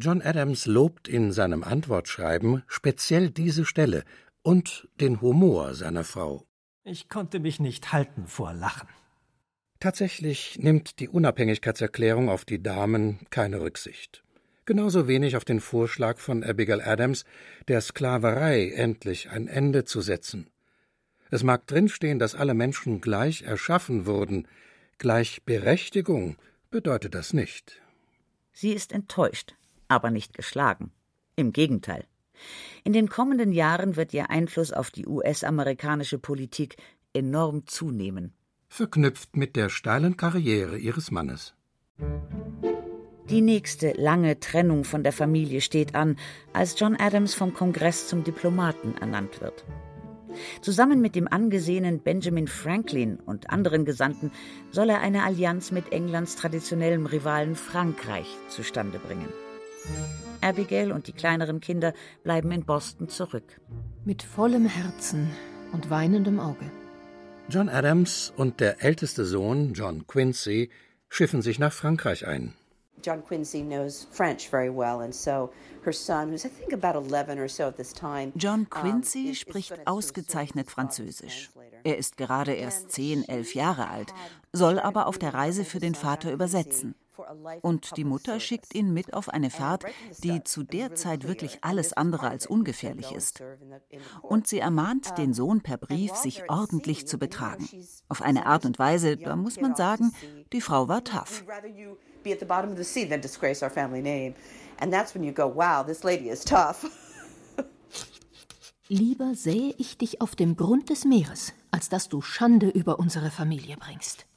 John 0.00 0.22
Adams 0.22 0.66
lobt 0.66 1.08
in 1.08 1.32
seinem 1.32 1.64
Antwortschreiben 1.64 2.62
speziell 2.68 3.30
diese 3.30 3.64
Stelle 3.64 4.04
und 4.42 4.88
den 5.00 5.20
Humor 5.20 5.74
seiner 5.74 6.04
Frau. 6.04 6.46
Ich 6.84 7.08
konnte 7.08 7.40
mich 7.40 7.58
nicht 7.58 7.92
halten 7.92 8.28
vor 8.28 8.52
Lachen. 8.52 8.88
Tatsächlich 9.80 10.56
nimmt 10.60 11.00
die 11.00 11.08
Unabhängigkeitserklärung 11.08 12.28
auf 12.28 12.44
die 12.44 12.62
Damen 12.62 13.18
keine 13.30 13.60
Rücksicht. 13.60 14.22
Genauso 14.66 15.08
wenig 15.08 15.36
auf 15.36 15.44
den 15.44 15.58
Vorschlag 15.58 16.18
von 16.18 16.44
Abigail 16.44 16.80
Adams, 16.80 17.24
der 17.66 17.80
Sklaverei 17.80 18.70
endlich 18.70 19.30
ein 19.30 19.48
Ende 19.48 19.84
zu 19.84 20.00
setzen. 20.00 20.48
Es 21.32 21.42
mag 21.42 21.66
drinstehen, 21.66 22.20
dass 22.20 22.36
alle 22.36 22.54
Menschen 22.54 23.00
gleich 23.00 23.42
erschaffen 23.42 24.06
wurden. 24.06 24.46
Gleichberechtigung 24.98 26.36
bedeutet 26.70 27.16
das 27.16 27.32
nicht. 27.32 27.82
Sie 28.52 28.72
ist 28.72 28.92
enttäuscht, 28.92 29.56
aber 29.88 30.10
nicht 30.10 30.34
geschlagen. 30.34 30.92
Im 31.36 31.52
Gegenteil. 31.52 32.04
In 32.84 32.92
den 32.92 33.08
kommenden 33.08 33.52
Jahren 33.52 33.96
wird 33.96 34.14
ihr 34.14 34.30
Einfluss 34.30 34.72
auf 34.72 34.90
die 34.90 35.06
US-amerikanische 35.06 36.18
Politik 36.18 36.76
enorm 37.12 37.66
zunehmen 37.66 38.32
verknüpft 38.68 39.36
mit 39.36 39.56
der 39.56 39.70
steilen 39.70 40.16
Karriere 40.16 40.78
ihres 40.78 41.10
Mannes. 41.10 41.54
Die 43.28 43.40
nächste 43.40 43.92
lange 43.92 44.40
Trennung 44.40 44.84
von 44.84 45.02
der 45.02 45.12
Familie 45.12 45.60
steht 45.60 45.94
an, 45.94 46.16
als 46.52 46.78
John 46.78 46.96
Adams 46.96 47.34
vom 47.34 47.52
Kongress 47.52 48.08
zum 48.08 48.24
Diplomaten 48.24 48.96
ernannt 48.98 49.40
wird. 49.40 49.64
Zusammen 50.62 51.00
mit 51.00 51.14
dem 51.14 51.26
angesehenen 51.26 52.00
Benjamin 52.00 52.46
Franklin 52.46 53.18
und 53.18 53.50
anderen 53.50 53.84
Gesandten 53.84 54.30
soll 54.70 54.88
er 54.90 55.00
eine 55.00 55.24
Allianz 55.24 55.72
mit 55.72 55.92
Englands 55.92 56.36
traditionellem 56.36 57.06
Rivalen 57.06 57.56
Frankreich 57.56 58.28
zustande 58.48 58.98
bringen. 58.98 59.28
Abigail 60.40 60.92
und 60.92 61.06
die 61.06 61.12
kleineren 61.12 61.60
Kinder 61.60 61.92
bleiben 62.22 62.52
in 62.52 62.64
Boston 62.64 63.08
zurück. 63.08 63.60
Mit 64.04 64.22
vollem 64.22 64.66
Herzen 64.66 65.30
und 65.72 65.90
weinendem 65.90 66.40
Auge. 66.40 66.70
John 67.48 67.68
Adams 67.68 68.32
und 68.36 68.60
der 68.60 68.84
älteste 68.84 69.24
Sohn, 69.24 69.72
John 69.72 70.06
Quincy, 70.06 70.70
schiffen 71.08 71.42
sich 71.42 71.58
nach 71.58 71.72
Frankreich 71.72 72.26
ein. 72.26 72.54
John 73.02 73.24
Quincy 73.24 73.62
knows 73.62 74.06
French 74.10 74.48
very 74.48 74.68
well, 74.68 75.00
and 75.00 75.14
so 75.14 75.50
her 75.84 75.92
son, 75.92 76.30
who's 76.30 76.44
I 76.44 76.48
think 76.48 76.72
about 76.72 76.98
11 76.98 77.38
or 77.38 77.48
so 77.48 77.64
at 77.64 77.76
this 77.76 77.92
time. 77.92 78.32
John 78.34 78.68
Quincy 78.68 79.34
spricht 79.34 79.86
ausgezeichnet 79.86 80.70
Französisch. 80.70 81.50
Er 81.84 81.96
ist 81.96 82.16
gerade 82.16 82.52
erst 82.54 82.90
10, 82.92 83.28
11 83.28 83.54
Jahre 83.54 83.88
alt, 83.88 84.12
soll 84.52 84.78
aber 84.78 85.06
auf 85.06 85.18
der 85.18 85.32
Reise 85.32 85.64
für 85.64 85.78
den 85.78 85.94
Vater 85.94 86.32
übersetzen. 86.32 86.94
Und 87.62 87.96
die 87.96 88.04
Mutter 88.04 88.40
schickt 88.40 88.74
ihn 88.74 88.92
mit 88.92 89.14
auf 89.14 89.28
eine 89.28 89.50
Fahrt, 89.50 89.84
die 90.22 90.42
zu 90.44 90.62
der 90.62 90.94
Zeit 90.94 91.26
wirklich 91.26 91.58
alles 91.62 91.92
andere 91.92 92.28
als 92.28 92.46
ungefährlich 92.46 93.12
ist. 93.12 93.42
Und 94.22 94.46
sie 94.46 94.58
ermahnt 94.58 95.18
den 95.18 95.34
Sohn 95.34 95.62
per 95.62 95.78
Brief, 95.78 96.14
sich 96.14 96.48
ordentlich 96.48 97.06
zu 97.06 97.18
betragen. 97.18 97.68
Auf 98.08 98.22
eine 98.22 98.46
Art 98.46 98.64
und 98.64 98.78
Weise, 98.78 99.16
da 99.16 99.36
muss 99.36 99.60
man 99.60 99.74
sagen, 99.74 100.12
die 100.52 100.60
Frau 100.60 100.88
war 100.88 101.04
tough. 101.04 101.44
Lieber 108.88 109.34
sähe 109.34 109.74
ich 109.76 109.98
dich 109.98 110.20
auf 110.20 110.34
dem 110.34 110.56
Grund 110.56 110.88
des 110.88 111.04
Meeres, 111.04 111.52
als 111.70 111.88
dass 111.88 112.08
du 112.08 112.22
Schande 112.22 112.68
über 112.68 112.98
unsere 112.98 113.30
Familie 113.30 113.76
bringst. 113.76 114.27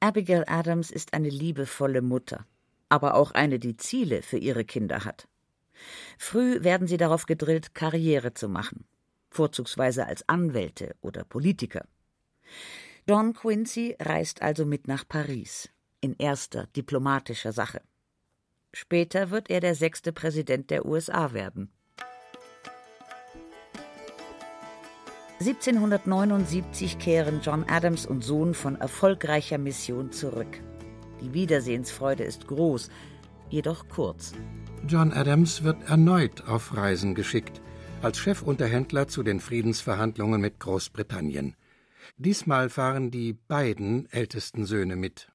Abigail 0.00 0.44
Adams 0.46 0.90
ist 0.90 1.14
eine 1.14 1.30
liebevolle 1.30 2.02
Mutter, 2.02 2.46
aber 2.88 3.14
auch 3.14 3.32
eine, 3.32 3.58
die 3.58 3.76
Ziele 3.76 4.22
für 4.22 4.38
ihre 4.38 4.64
Kinder 4.64 5.04
hat. 5.04 5.28
Früh 6.18 6.62
werden 6.62 6.86
sie 6.86 6.96
darauf 6.96 7.26
gedrillt, 7.26 7.74
Karriere 7.74 8.34
zu 8.34 8.48
machen, 8.48 8.84
vorzugsweise 9.30 10.06
als 10.06 10.28
Anwälte 10.28 10.96
oder 11.00 11.24
Politiker. 11.24 11.86
John 13.08 13.34
Quincy 13.34 13.96
reist 14.00 14.42
also 14.42 14.66
mit 14.66 14.88
nach 14.88 15.06
Paris, 15.06 15.70
in 16.00 16.14
erster 16.16 16.66
diplomatischer 16.68 17.52
Sache. 17.52 17.80
Später 18.72 19.30
wird 19.30 19.48
er 19.48 19.60
der 19.60 19.74
sechste 19.74 20.12
Präsident 20.12 20.70
der 20.70 20.84
USA 20.84 21.32
werden. 21.32 21.70
1779 25.38 26.98
kehren 26.98 27.40
John 27.42 27.64
Adams 27.68 28.06
und 28.06 28.24
Sohn 28.24 28.54
von 28.54 28.76
erfolgreicher 28.76 29.58
Mission 29.58 30.10
zurück. 30.10 30.62
Die 31.20 31.34
Wiedersehensfreude 31.34 32.24
ist 32.24 32.46
groß, 32.46 32.88
jedoch 33.50 33.86
kurz. 33.88 34.32
John 34.88 35.12
Adams 35.12 35.62
wird 35.62 35.90
erneut 35.90 36.48
auf 36.48 36.74
Reisen 36.74 37.14
geschickt, 37.14 37.60
als 38.00 38.18
Chefunterhändler 38.18 39.08
zu 39.08 39.22
den 39.22 39.40
Friedensverhandlungen 39.40 40.40
mit 40.40 40.58
Großbritannien. 40.58 41.54
Diesmal 42.16 42.70
fahren 42.70 43.10
die 43.10 43.34
beiden 43.34 44.10
ältesten 44.10 44.64
Söhne 44.64 44.96
mit. 44.96 45.30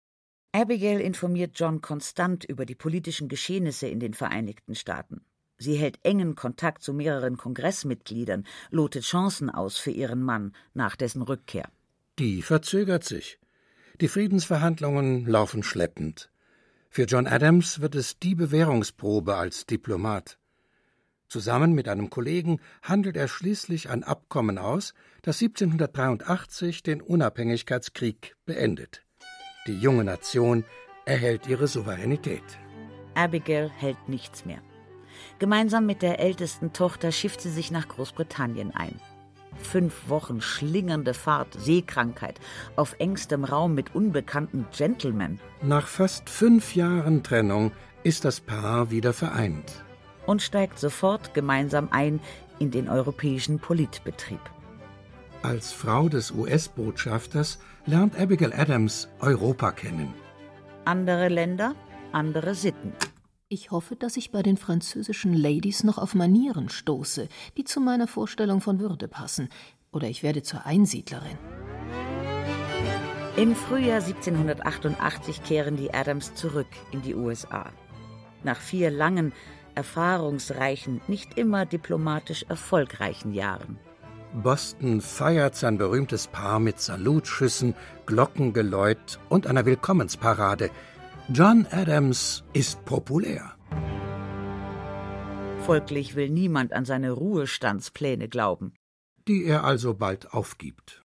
Abigail 0.51 0.99
informiert 0.99 1.51
John 1.55 1.79
konstant 1.79 2.43
über 2.43 2.65
die 2.65 2.75
politischen 2.75 3.29
Geschehnisse 3.29 3.87
in 3.87 3.99
den 3.99 4.15
Vereinigten 4.15 4.73
Staaten. 4.73 5.21
Sie 5.61 5.75
hält 5.75 5.99
engen 6.03 6.33
Kontakt 6.33 6.81
zu 6.81 6.91
mehreren 6.91 7.37
Kongressmitgliedern, 7.37 8.45
lotet 8.71 9.03
Chancen 9.03 9.51
aus 9.51 9.77
für 9.77 9.91
ihren 9.91 10.23
Mann 10.23 10.53
nach 10.73 10.95
dessen 10.95 11.21
Rückkehr. 11.21 11.69
Die 12.17 12.41
verzögert 12.41 13.03
sich. 13.03 13.37
Die 13.99 14.07
Friedensverhandlungen 14.07 15.27
laufen 15.27 15.61
schleppend. 15.61 16.31
Für 16.89 17.03
John 17.03 17.27
Adams 17.27 17.79
wird 17.79 17.93
es 17.93 18.17
die 18.17 18.33
Bewährungsprobe 18.33 19.35
als 19.35 19.67
Diplomat. 19.67 20.39
Zusammen 21.27 21.73
mit 21.73 21.87
einem 21.87 22.09
Kollegen 22.09 22.59
handelt 22.81 23.15
er 23.15 23.27
schließlich 23.27 23.87
ein 23.87 24.03
Abkommen 24.03 24.57
aus, 24.57 24.95
das 25.21 25.39
1783 25.43 26.81
den 26.81 27.01
Unabhängigkeitskrieg 27.01 28.35
beendet. 28.47 29.05
Die 29.67 29.77
junge 29.77 30.05
Nation 30.05 30.65
erhält 31.05 31.45
ihre 31.45 31.67
Souveränität. 31.67 32.43
Abigail 33.13 33.69
hält 33.69 34.09
nichts 34.09 34.43
mehr. 34.43 34.63
Gemeinsam 35.41 35.87
mit 35.87 36.03
der 36.03 36.19
ältesten 36.19 36.71
Tochter 36.71 37.11
schifft 37.11 37.41
sie 37.41 37.49
sich 37.49 37.71
nach 37.71 37.87
Großbritannien 37.87 38.75
ein. 38.75 39.01
Fünf 39.57 40.07
Wochen 40.07 40.39
schlingernde 40.39 41.15
Fahrt, 41.15 41.59
Seekrankheit, 41.59 42.39
auf 42.75 42.95
engstem 42.99 43.43
Raum 43.43 43.73
mit 43.73 43.95
unbekannten 43.95 44.67
Gentlemen. 44.71 45.39
Nach 45.63 45.87
fast 45.87 46.29
fünf 46.29 46.75
Jahren 46.75 47.23
Trennung 47.23 47.71
ist 48.03 48.23
das 48.23 48.39
Paar 48.39 48.91
wieder 48.91 49.13
vereint. 49.13 49.83
Und 50.27 50.43
steigt 50.43 50.77
sofort 50.77 51.33
gemeinsam 51.33 51.87
ein 51.89 52.19
in 52.59 52.69
den 52.69 52.87
europäischen 52.87 53.57
Politbetrieb. 53.57 54.41
Als 55.41 55.71
Frau 55.71 56.07
des 56.07 56.29
US-Botschafters 56.29 57.57
lernt 57.87 58.15
Abigail 58.15 58.53
Adams 58.53 59.09
Europa 59.21 59.71
kennen. 59.71 60.13
Andere 60.85 61.29
Länder, 61.29 61.73
andere 62.11 62.53
Sitten. 62.53 62.93
Ich 63.53 63.69
hoffe, 63.69 63.97
dass 63.97 64.15
ich 64.15 64.31
bei 64.31 64.43
den 64.43 64.55
französischen 64.55 65.33
Ladies 65.33 65.83
noch 65.83 65.97
auf 65.97 66.15
Manieren 66.15 66.69
stoße, 66.69 67.27
die 67.57 67.65
zu 67.65 67.81
meiner 67.81 68.07
Vorstellung 68.07 68.61
von 68.61 68.79
Würde 68.79 69.09
passen. 69.09 69.49
Oder 69.91 70.07
ich 70.07 70.23
werde 70.23 70.41
zur 70.41 70.65
Einsiedlerin. 70.65 71.37
Im 73.35 73.53
Frühjahr 73.53 74.01
1788 74.01 75.43
kehren 75.43 75.75
die 75.75 75.93
Adams 75.93 76.33
zurück 76.33 76.69
in 76.93 77.01
die 77.01 77.13
USA. 77.13 77.69
Nach 78.45 78.55
vier 78.55 78.89
langen, 78.89 79.33
erfahrungsreichen, 79.75 81.01
nicht 81.09 81.37
immer 81.37 81.65
diplomatisch 81.65 82.45
erfolgreichen 82.47 83.33
Jahren. 83.33 83.77
Boston 84.33 85.01
feiert 85.01 85.57
sein 85.57 85.77
berühmtes 85.77 86.27
Paar 86.27 86.61
mit 86.61 86.79
Salutschüssen, 86.79 87.75
Glockengeläut 88.05 89.19
und 89.27 89.45
einer 89.45 89.65
Willkommensparade– 89.65 90.69
John 91.33 91.65
Adams 91.71 92.43
ist 92.51 92.83
populär. 92.83 93.53
Folglich 95.61 96.15
will 96.15 96.29
niemand 96.29 96.73
an 96.73 96.83
seine 96.83 97.11
Ruhestandspläne 97.11 98.27
glauben. 98.27 98.73
Die 99.29 99.45
er 99.45 99.63
also 99.63 99.93
bald 99.93 100.33
aufgibt. 100.33 101.01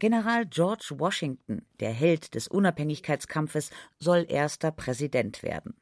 General 0.00 0.46
George 0.46 0.94
Washington, 0.96 1.64
der 1.78 1.92
Held 1.92 2.34
des 2.34 2.48
Unabhängigkeitskampfes, 2.48 3.70
soll 4.00 4.26
erster 4.28 4.72
Präsident 4.72 5.44
werden. 5.44 5.74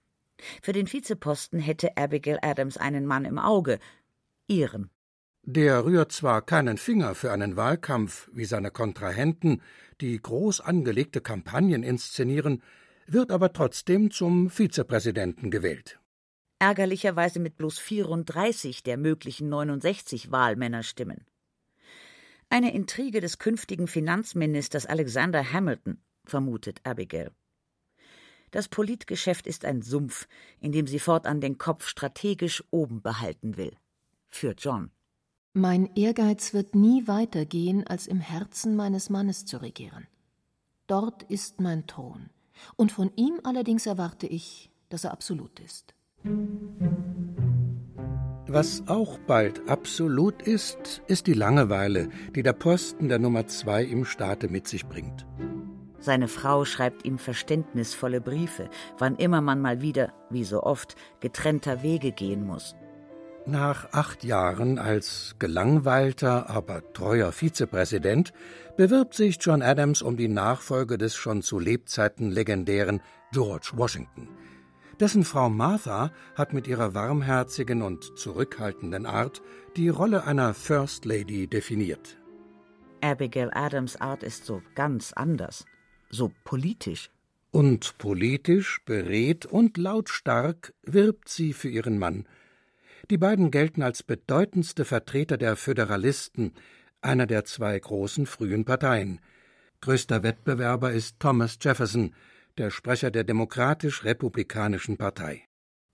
Für 0.61 0.75
den 0.75 0.93
Vizeposten 0.93 1.59
hätte 1.59 1.97
Abigail 1.97 2.41
Adams 2.43 2.77
einen 2.77 3.07
Mann 3.07 3.25
im 3.25 3.39
Auge, 3.39 3.79
ihren. 4.47 4.91
Der 5.43 5.87
rührt 5.87 6.13
zwar 6.13 6.43
keinen 6.43 6.77
Finger 6.77 7.15
für 7.15 7.33
einen 7.33 7.57
Wahlkampf 7.57 8.29
wie 8.35 8.45
seine 8.45 8.71
Kontrahenten, 8.71 9.63
die 10.03 10.21
groß 10.21 10.61
angelegte 10.61 11.23
Kampagnen 11.23 11.83
inszenieren, 11.83 12.63
wird 13.07 13.31
aber 13.31 13.53
trotzdem 13.53 14.11
zum 14.11 14.51
Vizepräsidenten 14.51 15.51
gewählt. 15.51 15.99
Ärgerlicherweise 16.59 17.41
mit 17.41 17.57
bloß 17.57 17.79
34 17.79 18.83
der 18.83 18.97
möglichen 18.97 19.49
69 19.49 20.31
Wahlmännerstimmen. 20.31 21.27
Eine 22.49 22.73
Intrige 22.73 23.21
des 23.21 23.39
künftigen 23.39 23.89
Finanzministers 23.89 24.87
Alexander 24.87 25.53
Hamilton, 25.53 25.99
vermutet 26.25 26.81
Abigail. 26.85 27.33
Das 28.51 28.69
Politgeschäft 28.69 29.47
ist 29.47 29.65
ein 29.65 29.83
Sumpf, 29.83 30.29
in 30.61 30.71
dem 30.71 30.87
sie 30.87 31.01
fortan 31.01 31.41
den 31.41 31.59
Kopf 31.59 31.89
strategisch 31.89 32.63
oben 32.71 33.03
behalten 33.03 33.57
will. 33.57 33.77
Für 34.29 34.55
John. 34.57 34.91
Mein 35.53 35.95
Ehrgeiz 35.97 36.55
wird 36.55 36.75
nie 36.75 37.07
weitergehen, 37.07 37.87
als 37.87 38.07
im 38.07 38.21
Herzen 38.21 38.77
meines 38.77 39.11
Mannes 39.11 39.45
zu 39.45 39.61
regieren. 39.61 40.07
Dort 40.87 41.25
ist 41.25 41.61
mein 41.61 41.87
Thron 41.87 42.31
und 42.77 42.93
von 42.93 43.11
ihm 43.17 43.41
allerdings 43.45 43.87
erwarte 43.87 44.27
ich, 44.27 44.71
dass 44.89 45.05
er 45.05 45.13
absolut 45.13 45.61
ist. 45.61 45.95
Was 48.47 48.85
auch 48.87 49.19
bald 49.27 49.69
absolut 49.69 50.43
ist, 50.43 51.03
ist 51.09 51.27
die 51.27 51.33
Langeweile, 51.33 52.09
die 52.37 52.43
der 52.43 52.53
Posten 52.53 53.09
der 53.09 53.19
Nummer 53.19 53.47
zwei 53.47 53.83
im 53.83 54.05
Staate 54.05 54.49
mit 54.49 54.69
sich 54.69 54.87
bringt. 54.87 55.27
Seine 55.99 56.29
Frau 56.29 56.65
schreibt 56.65 57.05
ihm 57.07 57.19
verständnisvolle 57.19 58.21
Briefe, 58.21 58.69
wann 58.99 59.17
immer 59.17 59.41
man 59.41 59.61
mal 59.61 59.81
wieder, 59.81 60.13
wie 60.29 60.45
so 60.45 60.63
oft, 60.63 60.97
getrennter 61.21 61.83
Wege 61.83 62.13
gehen 62.13 62.47
muss. 62.47 62.77
Nach 63.47 63.93
acht 63.93 64.25
Jahren 64.25 64.79
als 64.79 65.37
gelangweilter, 65.39 66.49
aber 66.49 66.95
treuer 66.95 67.31
Vizepräsident 67.31 68.33
bewirbt 68.79 69.13
sich 69.13 69.37
John 69.39 69.61
Adams 69.61 70.01
um 70.01 70.17
die 70.17 70.29
Nachfolge 70.29 70.97
des 70.97 71.15
schon 71.15 71.43
zu 71.43 71.59
Lebzeiten 71.59 72.31
legendären 72.31 73.03
George 73.33 73.73
Washington. 73.75 74.29
Dessen 74.99 75.25
Frau 75.25 75.51
Martha 75.51 76.11
hat 76.35 76.55
mit 76.55 76.67
ihrer 76.67 76.95
warmherzigen 76.95 77.83
und 77.83 78.17
zurückhaltenden 78.17 79.05
Art 79.05 79.43
die 79.77 79.91
Rolle 79.91 80.25
einer 80.25 80.55
First 80.55 81.05
Lady 81.05 81.47
definiert. 81.47 82.17
Abigail 83.03 83.51
Adams 83.53 83.97
Art 83.97 84.23
ist 84.23 84.47
so 84.47 84.63
ganz 84.75 85.13
anders, 85.13 85.67
so 86.09 86.33
politisch. 86.45 87.11
Und 87.51 87.99
politisch, 87.99 88.81
beredt 88.87 89.45
und 89.45 89.77
lautstark 89.77 90.73
wirbt 90.83 91.29
sie 91.29 91.53
für 91.53 91.69
ihren 91.69 91.99
Mann– 91.99 92.27
die 93.11 93.19
beiden 93.19 93.51
gelten 93.51 93.83
als 93.83 94.03
bedeutendste 94.03 94.85
Vertreter 94.85 95.37
der 95.37 95.57
Föderalisten, 95.57 96.53
einer 97.01 97.27
der 97.27 97.45
zwei 97.45 97.79
großen 97.79 98.27
frühen 98.27 98.65
Parteien. 98.65 99.21
Größter 99.81 100.23
Wettbewerber 100.23 100.93
ist 100.93 101.21
Thomas 101.21 101.59
Jefferson, 101.61 102.15
der 102.57 102.71
Sprecher 102.71 103.11
der 103.11 103.25
Demokratisch-Republikanischen 103.25 104.97
Partei. 104.97 105.43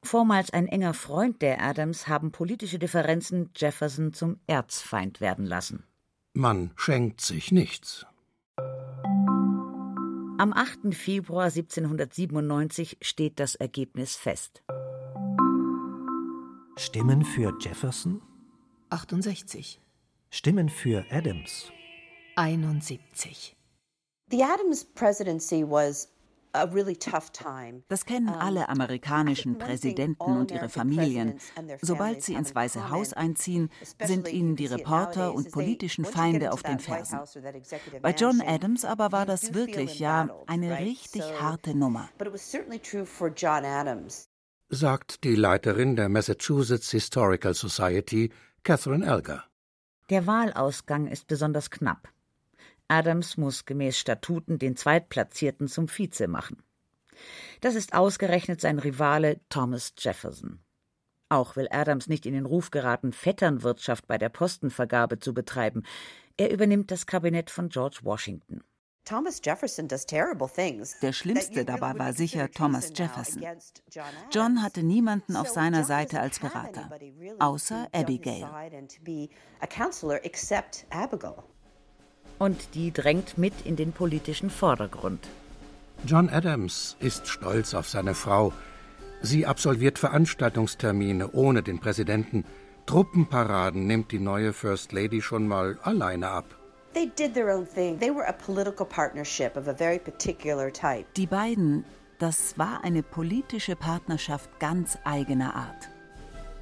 Vormals 0.03 0.51
ein 0.51 0.67
enger 0.67 0.95
Freund 0.95 1.43
der 1.43 1.61
Adams 1.63 2.09
haben 2.09 2.33
politische 2.33 2.79
Differenzen 2.79 3.51
Jefferson 3.57 4.13
zum 4.13 4.39
Erzfeind 4.47 5.21
werden 5.21 5.45
lassen. 5.45 5.85
Man 6.33 6.71
schenkt 6.77 7.21
sich 7.21 7.53
nichts. 7.53 8.07
Am 10.39 10.55
8. 10.55 10.95
Februar 10.95 11.47
1797 11.47 12.99
steht 13.03 13.39
das 13.41 13.57
Ergebnis 13.57 14.17
fest. 14.17 14.63
Stimmen 16.81 17.27
für 17.27 17.53
Jefferson? 17.61 18.23
68. 18.89 19.83
Stimmen 20.31 20.71
für 20.71 21.05
Adams? 21.11 21.71
71. 22.37 23.55
The 24.31 24.43
Adams 24.45 24.87
presidency 24.87 25.63
was 25.63 26.09
das 27.89 28.05
kennen 28.07 28.29
alle 28.29 28.69
amerikanischen 28.69 29.59
Präsidenten 29.59 30.37
und 30.37 30.51
ihre 30.51 30.69
Familien. 30.69 31.39
Sobald 31.81 32.25
sie 32.25 32.35
ins 32.35 32.55
Weiße 32.55 32.91
Haus 32.91 33.13
einziehen, 33.13 33.71
sind 34.03 34.27
ihnen 34.27 34.57
die 34.57 34.67
Reporter 34.67 35.33
und 35.33 35.53
politischen 35.53 36.05
Feinde 36.05 36.51
auf 36.51 36.65
den 36.65 36.81
Fersen. 36.81 37.21
Bei 38.03 38.11
John 38.13 38.41
Adams 38.41 38.85
aber 38.85 39.13
war 39.13 39.27
das 39.27 39.55
wirklich 39.55 40.01
ja 40.01 40.29
eine 40.47 40.81
richtig 40.81 41.23
harte 41.41 41.77
Nummer 41.77 42.09
sagt 44.71 45.25
die 45.25 45.35
Leiterin 45.35 45.97
der 45.97 46.09
Massachusetts 46.09 46.93
Historical 46.93 47.55
Society, 47.55 48.33
Catherine 48.63 49.05
Elger. 49.05 49.45
Der 50.11 50.27
Wahlausgang 50.29 51.09
ist 51.09 51.27
besonders 51.27 51.71
knapp. 51.71 52.09
Adams 52.87 53.37
muss 53.37 53.65
gemäß 53.65 53.99
Statuten 53.99 54.59
den 54.59 54.77
Zweitplatzierten 54.77 55.67
zum 55.67 55.89
Vize 55.89 56.29
machen. 56.29 56.63
Das 57.61 57.75
ist 57.75 57.95
ausgerechnet 57.95 58.61
sein 58.61 58.79
Rivale 58.79 59.41
Thomas 59.49 59.93
Jefferson. 59.99 60.61
Auch 61.29 61.57
will 61.57 61.69
Adams 61.71 62.09
nicht 62.09 62.25
in 62.25 62.35
den 62.35 62.47
Ruf 62.47 62.71
geraten, 62.71 63.13
Vetternwirtschaft 63.13 64.07
bei 64.07 64.19
der 64.19 64.29
Postenvergabe 64.29 65.19
zu 65.19 65.35
betreiben. 65.35 65.83
Er 66.37 66.53
übernimmt 66.53 66.91
das 66.91 67.07
Kabinett 67.07 67.51
von 67.51 67.69
George 67.69 68.01
Washington. 68.03 68.63
Der 71.03 71.13
schlimmste 71.13 71.65
dabei 71.65 71.99
war 71.99 72.13
sicher 72.13 72.51
Thomas 72.51 72.93
Jefferson. 72.95 73.43
John 74.31 74.63
hatte 74.63 74.83
niemanden 74.83 75.37
auf 75.37 75.49
seiner 75.49 75.85
Seite 75.85 76.21
als 76.21 76.39
Berater, 76.39 76.91
außer 77.39 77.89
Abigail. 77.93 78.49
Und 82.39 82.75
die 82.75 82.93
drängt 82.93 83.37
mit 83.37 83.55
in 83.65 83.77
den 83.77 83.93
politischen 83.93 84.51
Vordergrund. 84.51 85.29
John 86.07 86.31
Adams 86.31 86.97
ist 87.01 87.29
stolz 87.29 87.75
auf 87.75 87.89
seine 87.89 88.15
Frau. 88.15 88.53
Sie 89.23 89.45
absolviert 89.45 89.99
Veranstaltungstermine 89.99 91.33
ohne 91.33 91.63
den 91.63 91.79
Präsidenten. 91.79 92.45
Truppenparaden 92.87 93.87
nimmt 93.87 94.11
die 94.13 94.19
neue 94.19 94.55
First 94.55 94.93
Lady 94.93 95.21
schon 95.21 95.47
mal 95.47 95.79
alleine 95.83 96.29
ab. 96.29 96.60
Die 101.17 101.27
beiden, 101.27 101.85
das 102.19 102.59
war 102.59 102.83
eine 102.83 103.03
politische 103.05 103.77
Partnerschaft 103.77 104.59
ganz 104.59 104.99
eigener 105.05 105.55
Art. 105.55 105.89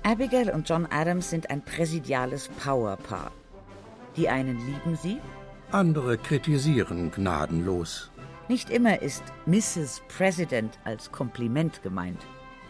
Abigail 0.03 0.51
und 0.51 0.69
John 0.69 0.87
Adams 0.87 1.31
sind 1.31 1.51
ein 1.51 1.65
präsidiales 1.65 2.49
Powerpaar. 2.63 3.33
Die 4.17 4.29
einen 4.29 4.59
lieben 4.67 4.97
sie, 4.97 5.19
andere 5.73 6.19
kritisieren 6.19 7.11
gnadenlos. 7.11 8.11
Nicht 8.49 8.69
immer 8.71 9.01
ist 9.01 9.23
Mrs. 9.47 10.03
President 10.09 10.79
als 10.85 11.11
Kompliment 11.11 11.83
gemeint. 11.83 12.21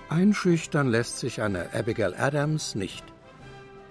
Einschüchtern 0.09 0.89
lässt 0.89 1.19
sich 1.19 1.43
eine 1.43 1.75
Abigail 1.75 2.15
Adams 2.15 2.75
nicht. 2.75 3.05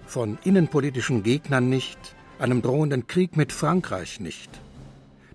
Von 0.06 0.38
innenpolitischen 0.42 1.22
Gegnern 1.22 1.68
nicht, 1.68 2.16
einem 2.38 2.62
drohenden 2.62 3.06
Krieg 3.06 3.36
mit 3.36 3.52
Frankreich 3.52 4.20
nicht. 4.20 4.50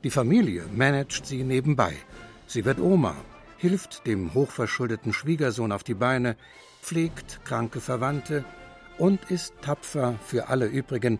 Die 0.04 0.10
Familie 0.10 0.64
managt 0.74 1.26
sie 1.26 1.44
nebenbei. 1.44 1.94
Sie 2.48 2.66
wird 2.66 2.80
Oma, 2.80 3.16
hilft 3.58 4.06
dem 4.06 4.34
hochverschuldeten 4.34 5.14
Schwiegersohn 5.14 5.72
auf 5.72 5.84
die 5.84 5.94
Beine, 5.94 6.36
pflegt 6.82 7.46
kranke 7.46 7.80
Verwandte 7.80 8.44
und 8.98 9.32
ist 9.32 9.54
tapfer 9.62 10.16
für 10.26 10.50
alle 10.50 10.66
übrigen, 10.66 11.20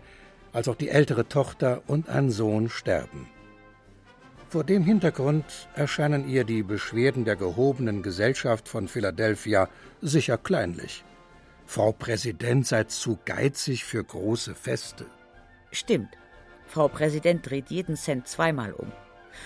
als 0.52 0.68
auch 0.68 0.76
die 0.76 0.90
ältere 0.90 1.28
Tochter 1.28 1.82
und 1.86 2.08
ein 2.08 2.30
Sohn 2.30 2.68
sterben. 2.68 3.26
Vor 4.48 4.62
dem 4.62 4.84
Hintergrund 4.84 5.44
erscheinen 5.74 6.28
ihr 6.28 6.44
die 6.44 6.62
Beschwerden 6.62 7.24
der 7.24 7.34
gehobenen 7.34 8.02
Gesellschaft 8.02 8.68
von 8.68 8.86
Philadelphia 8.86 9.68
sicher 10.00 10.38
kleinlich. 10.38 11.04
Frau 11.66 11.90
Präsident 11.92 12.66
sei 12.66 12.84
zu 12.84 13.18
geizig 13.24 13.84
für 13.84 14.04
große 14.04 14.54
Feste. 14.54 15.06
Stimmt. 15.74 16.16
Frau 16.66 16.88
Präsident 16.88 17.48
dreht 17.48 17.70
jeden 17.70 17.96
Cent 17.96 18.26
zweimal 18.28 18.72
um 18.72 18.90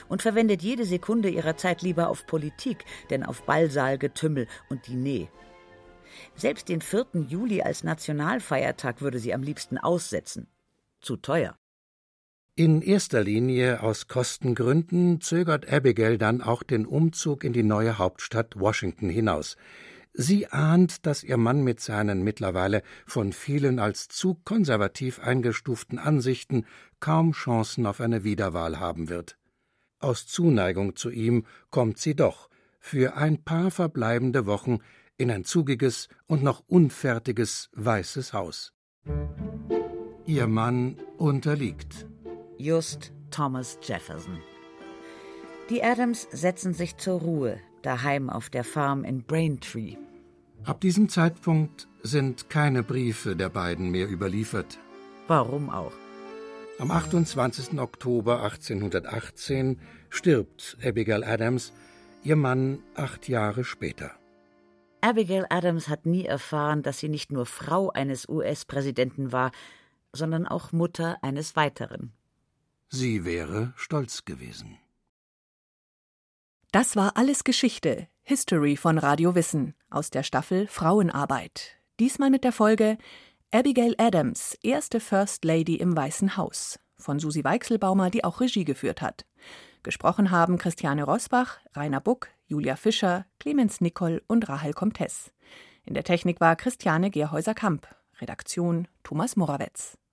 und 0.09 0.23
verwendet 0.23 0.62
jede 0.62 0.85
Sekunde 0.85 1.31
ihrer 1.31 1.57
Zeit 1.57 1.83
lieber 1.83 2.09
auf 2.09 2.27
Politik, 2.27 2.85
denn 3.11 3.25
auf 3.25 3.43
Ballsaalgetümmel 3.45 4.47
und 4.69 4.87
Diner. 4.87 5.29
Selbst 6.35 6.69
den 6.69 6.83
4. 6.83 7.07
Juli 7.29 7.62
als 7.62 7.85
Nationalfeiertag 7.85 9.01
würde 9.01 9.19
sie 9.19 9.33
am 9.33 9.43
liebsten 9.43 9.79
aussetzen. 9.79 10.47
Zu 11.01 11.17
teuer. 11.17 11.57
In 12.55 12.83
erster 12.83 13.23
Linie 13.23 13.83
aus 13.83 14.09
Kostengründen 14.09 15.21
zögert 15.21 15.73
Abigail 15.73 16.19
dann 16.19 16.43
auch 16.43 16.62
den 16.62 16.87
Umzug 16.87 17.45
in 17.45 17.53
die 17.53 17.62
neue 17.62 17.99
Hauptstadt 17.99 18.59
Washington 18.59 19.09
hinaus. 19.09 19.57
Sie 20.20 20.48
ahnt, 20.48 21.07
dass 21.07 21.22
ihr 21.22 21.37
Mann 21.37 21.62
mit 21.62 21.78
seinen 21.78 22.24
mittlerweile 22.24 22.83
von 23.07 23.33
vielen 23.33 23.78
als 23.78 24.09
zu 24.09 24.35
konservativ 24.35 25.20
eingestuften 25.20 26.00
Ansichten 26.00 26.66
kaum 26.98 27.31
Chancen 27.31 27.87
auf 27.87 28.00
eine 28.00 28.24
Wiederwahl 28.24 28.81
haben 28.81 29.11
wird. 29.11 29.38
Aus 30.00 30.26
Zuneigung 30.26 30.96
zu 30.96 31.11
ihm 31.11 31.46
kommt 31.70 31.98
sie 31.98 32.16
doch 32.16 32.50
für 32.81 33.14
ein 33.14 33.44
paar 33.44 33.70
verbleibende 33.70 34.46
Wochen 34.46 34.78
in 35.18 35.31
ein 35.31 35.44
zugiges 35.44 36.09
und 36.26 36.42
noch 36.42 36.64
unfertiges 36.66 37.70
Weißes 37.74 38.33
Haus. 38.33 38.72
Ihr 40.26 40.48
Mann 40.48 40.96
unterliegt. 41.16 42.09
Just 42.57 43.12
Thomas 43.31 43.78
Jefferson. 43.83 44.40
Die 45.70 45.81
Adams 45.81 46.26
setzen 46.33 46.74
sich 46.74 46.96
zur 46.96 47.20
Ruhe, 47.20 47.61
daheim 47.83 48.31
auf 48.31 48.50
der 48.50 48.64
Farm 48.64 49.04
in 49.04 49.22
Braintree. 49.22 49.96
Ab 50.64 50.81
diesem 50.81 51.09
Zeitpunkt 51.09 51.88
sind 52.03 52.51
keine 52.51 52.83
Briefe 52.83 53.37
der 53.37 53.49
beiden 53.49 53.90
mehr 53.90 54.11
überliefert. 54.11 54.79
Warum 55.27 55.71
auch? 55.71 55.92
Am 56.79 56.90
28. 56.90 57.79
Oktober 57.79 58.42
1818 58.42 59.81
stirbt 60.11 60.77
Abigail 60.85 61.25
Adams, 61.25 61.73
ihr 62.23 62.37
Mann 62.37 62.83
acht 62.94 63.29
Jahre 63.29 63.64
später. 63.64 64.12
Abigail 65.01 65.47
Adams 65.51 65.88
hat 65.88 66.07
nie 66.07 66.25
erfahren, 66.25 66.83
dass 66.83 66.99
sie 66.99 67.09
nicht 67.09 67.31
nur 67.33 67.47
Frau 67.47 67.90
eines 67.90 68.29
US-Präsidenten 68.29 69.33
war, 69.33 69.53
sondern 70.12 70.47
auch 70.47 70.73
Mutter 70.73 71.18
eines 71.23 71.57
weiteren. 71.57 72.12
Sie 72.88 73.25
wäre 73.25 73.73
stolz 73.77 74.25
gewesen. 74.25 74.79
Das 76.73 76.97
war 76.97 77.16
alles 77.16 77.44
Geschichte, 77.44 78.09
History 78.29 78.77
von 78.77 78.99
Radio 78.99 79.35
Wissen 79.35 79.73
aus 79.88 80.11
der 80.11 80.23
Staffel 80.23 80.67
Frauenarbeit. 80.67 81.79
Diesmal 81.99 82.29
mit 82.29 82.45
der 82.45 82.53
Folge 82.53 82.99
Abigail 83.53 83.95
Adams, 83.97 84.55
erste 84.62 85.01
First 85.01 85.47
Lady 85.47 85.77
im 85.77 85.97
Weißen 85.97 86.37
Haus 86.37 86.79
von 86.99 87.21
Susi 87.21 87.43
Weichselbaumer, 87.43 88.11
die 88.11 88.25
auch 88.25 88.43
Regie 88.43 88.67
geführt 88.67 89.01
hat. 89.01 89.25
Gesprochen 89.83 90.31
haben 90.31 90.59
Christiane 90.59 91.05
Rosbach, 91.05 91.59
Rainer 91.73 92.03
Buck, 92.03 92.29
Julia 92.45 92.77
Fischer, 92.77 93.25
Clemens 93.41 93.81
Nicol 93.81 94.23
und 94.27 94.47
Rahel 94.47 94.75
Comtes. 94.75 95.33
In 95.87 95.95
der 95.95 96.05
Technik 96.05 96.38
war 96.38 96.55
Christiane 96.55 97.11
Gerhäuser-Kamp. 97.11 97.88
Redaktion 98.21 98.88
Thomas 99.05 99.37
Morawetz. 99.37 99.97